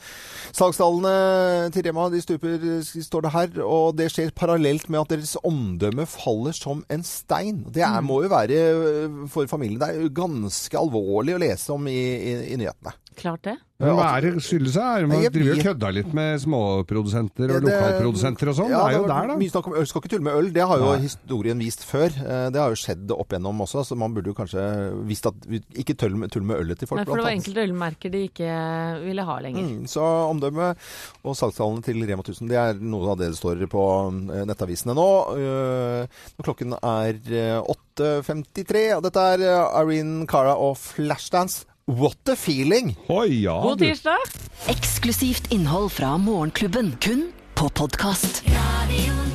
salgstallene 0.53 1.73
til 1.73 1.89
Rema 1.89 2.11
de 2.13 2.21
stuper, 2.21 2.69
står 2.85 3.25
det 3.25 3.33
her. 3.39 3.57
Og 3.65 3.97
det 3.97 4.11
skjer 4.13 4.37
parallelt 4.37 4.93
med 4.93 5.01
at 5.01 5.17
deres 5.17 5.33
omdømme 5.41 6.05
faller 6.05 6.61
som 6.61 6.85
en 6.93 7.09
stein. 7.09 7.65
Det 7.73 7.89
er, 7.89 8.05
må 8.05 8.21
jo 8.27 8.35
være 8.37 8.61
eh, 8.69 9.19
for 9.33 9.49
familien 9.49 9.81
det 9.81 9.89
er 9.89 10.10
ganske 10.17 10.79
alvorlig 10.79 11.37
å 11.37 11.43
lese 11.43 11.75
om 11.75 11.89
i, 11.91 11.97
i, 11.97 12.35
i 12.55 12.59
nyhetene. 12.61 12.95
Klart 13.21 13.43
det. 13.45 13.57
Men 13.81 13.95
hva 13.97 14.07
er 14.19 14.25
det 14.27 14.43
skyldes 14.45 14.75
her? 14.77 15.07
Man 15.09 15.23
driver 15.33 15.55
og 15.55 15.63
kødder 15.65 15.93
litt 15.97 16.11
med 16.17 16.41
småprodusenter 16.43 17.53
og 17.55 17.63
lokalprodusenter 17.65 18.51
og 18.53 18.57
sånn. 18.59 18.73
Ja, 18.75 18.81
det 18.85 18.91
er 18.91 18.99
jo 18.99 19.07
der, 19.09 19.29
da. 19.31 19.37
Mye 19.41 19.53
snakk 19.55 19.69
om 19.71 19.77
øl. 19.81 19.87
Skal 19.89 20.03
ikke 20.03 20.11
tulle 20.13 20.27
med 20.27 20.37
øl. 20.37 20.51
Det 20.53 20.67
har 20.69 20.83
jo 20.83 20.91
Nei. 20.91 20.99
historien 21.07 21.63
vist 21.65 21.85
før. 21.89 22.13
Eh, 22.21 22.49
Det 22.53 22.61
har 22.61 22.75
jo 22.75 22.81
skjedd 22.81 23.15
opp 23.17 23.33
igjennom 23.33 23.63
også, 23.65 23.85
så 23.89 23.97
man 23.97 24.13
burde 24.17 24.29
jo 24.33 24.37
kanskje 24.37 24.65
visst 25.09 25.29
at 25.31 25.49
vi 25.49 25.63
ikke 25.81 25.97
tull 25.97 26.19
med, 26.21 26.29
tull 26.35 26.45
med 26.45 26.61
ølet 26.61 26.79
til 26.83 26.91
folk. 26.91 27.01
Nei, 27.01 27.07
for 27.09 27.23
det 27.23 27.25
var 27.25 27.37
enkelte 27.39 27.65
ølmerker 27.65 28.13
de 28.13 28.23
ikke 28.29 28.51
ville 29.07 29.25
ha 29.31 29.39
lenger. 29.47 29.65
Mm, 29.71 29.89
så 29.89 30.05
omdømme 30.29 30.69
og 31.25 31.37
salgstallene 31.41 31.85
til 31.87 32.05
Rema 32.05 32.21
1000 32.27 32.49
det 32.53 32.61
er 32.61 32.75
noe 32.85 33.15
av 33.15 33.19
det 33.23 33.31
det 33.33 33.41
står 33.41 33.65
på 33.73 33.87
eh, 34.35 34.45
nettavisene 34.45 34.97
nå. 34.99 35.09
Eh, 35.41 36.21
Når 36.37 36.51
klokken 36.51 36.77
er 36.77 37.17
eh, 37.33 37.59
8.53. 38.01 38.85
Og 38.99 39.03
dette 39.09 39.25
er 39.35 39.45
eh, 39.49 39.81
Irene 39.81 40.27
Cara 40.31 40.57
og 40.61 40.77
Flashdance. 40.81 41.65
What 41.91 42.29
a 42.29 42.37
feeling! 42.37 42.97
Oi, 43.09 43.43
ja, 43.43 43.63
God 43.63 43.79
du. 43.79 43.85
tirsdag! 43.85 44.17
Eksklusivt 44.71 45.51
innhold 45.51 45.91
fra 45.91 46.13
Morgenklubben, 46.19 46.93
kun 47.03 47.33
på 47.59 47.69
podkast. 47.69 48.45
Radio 48.47 49.30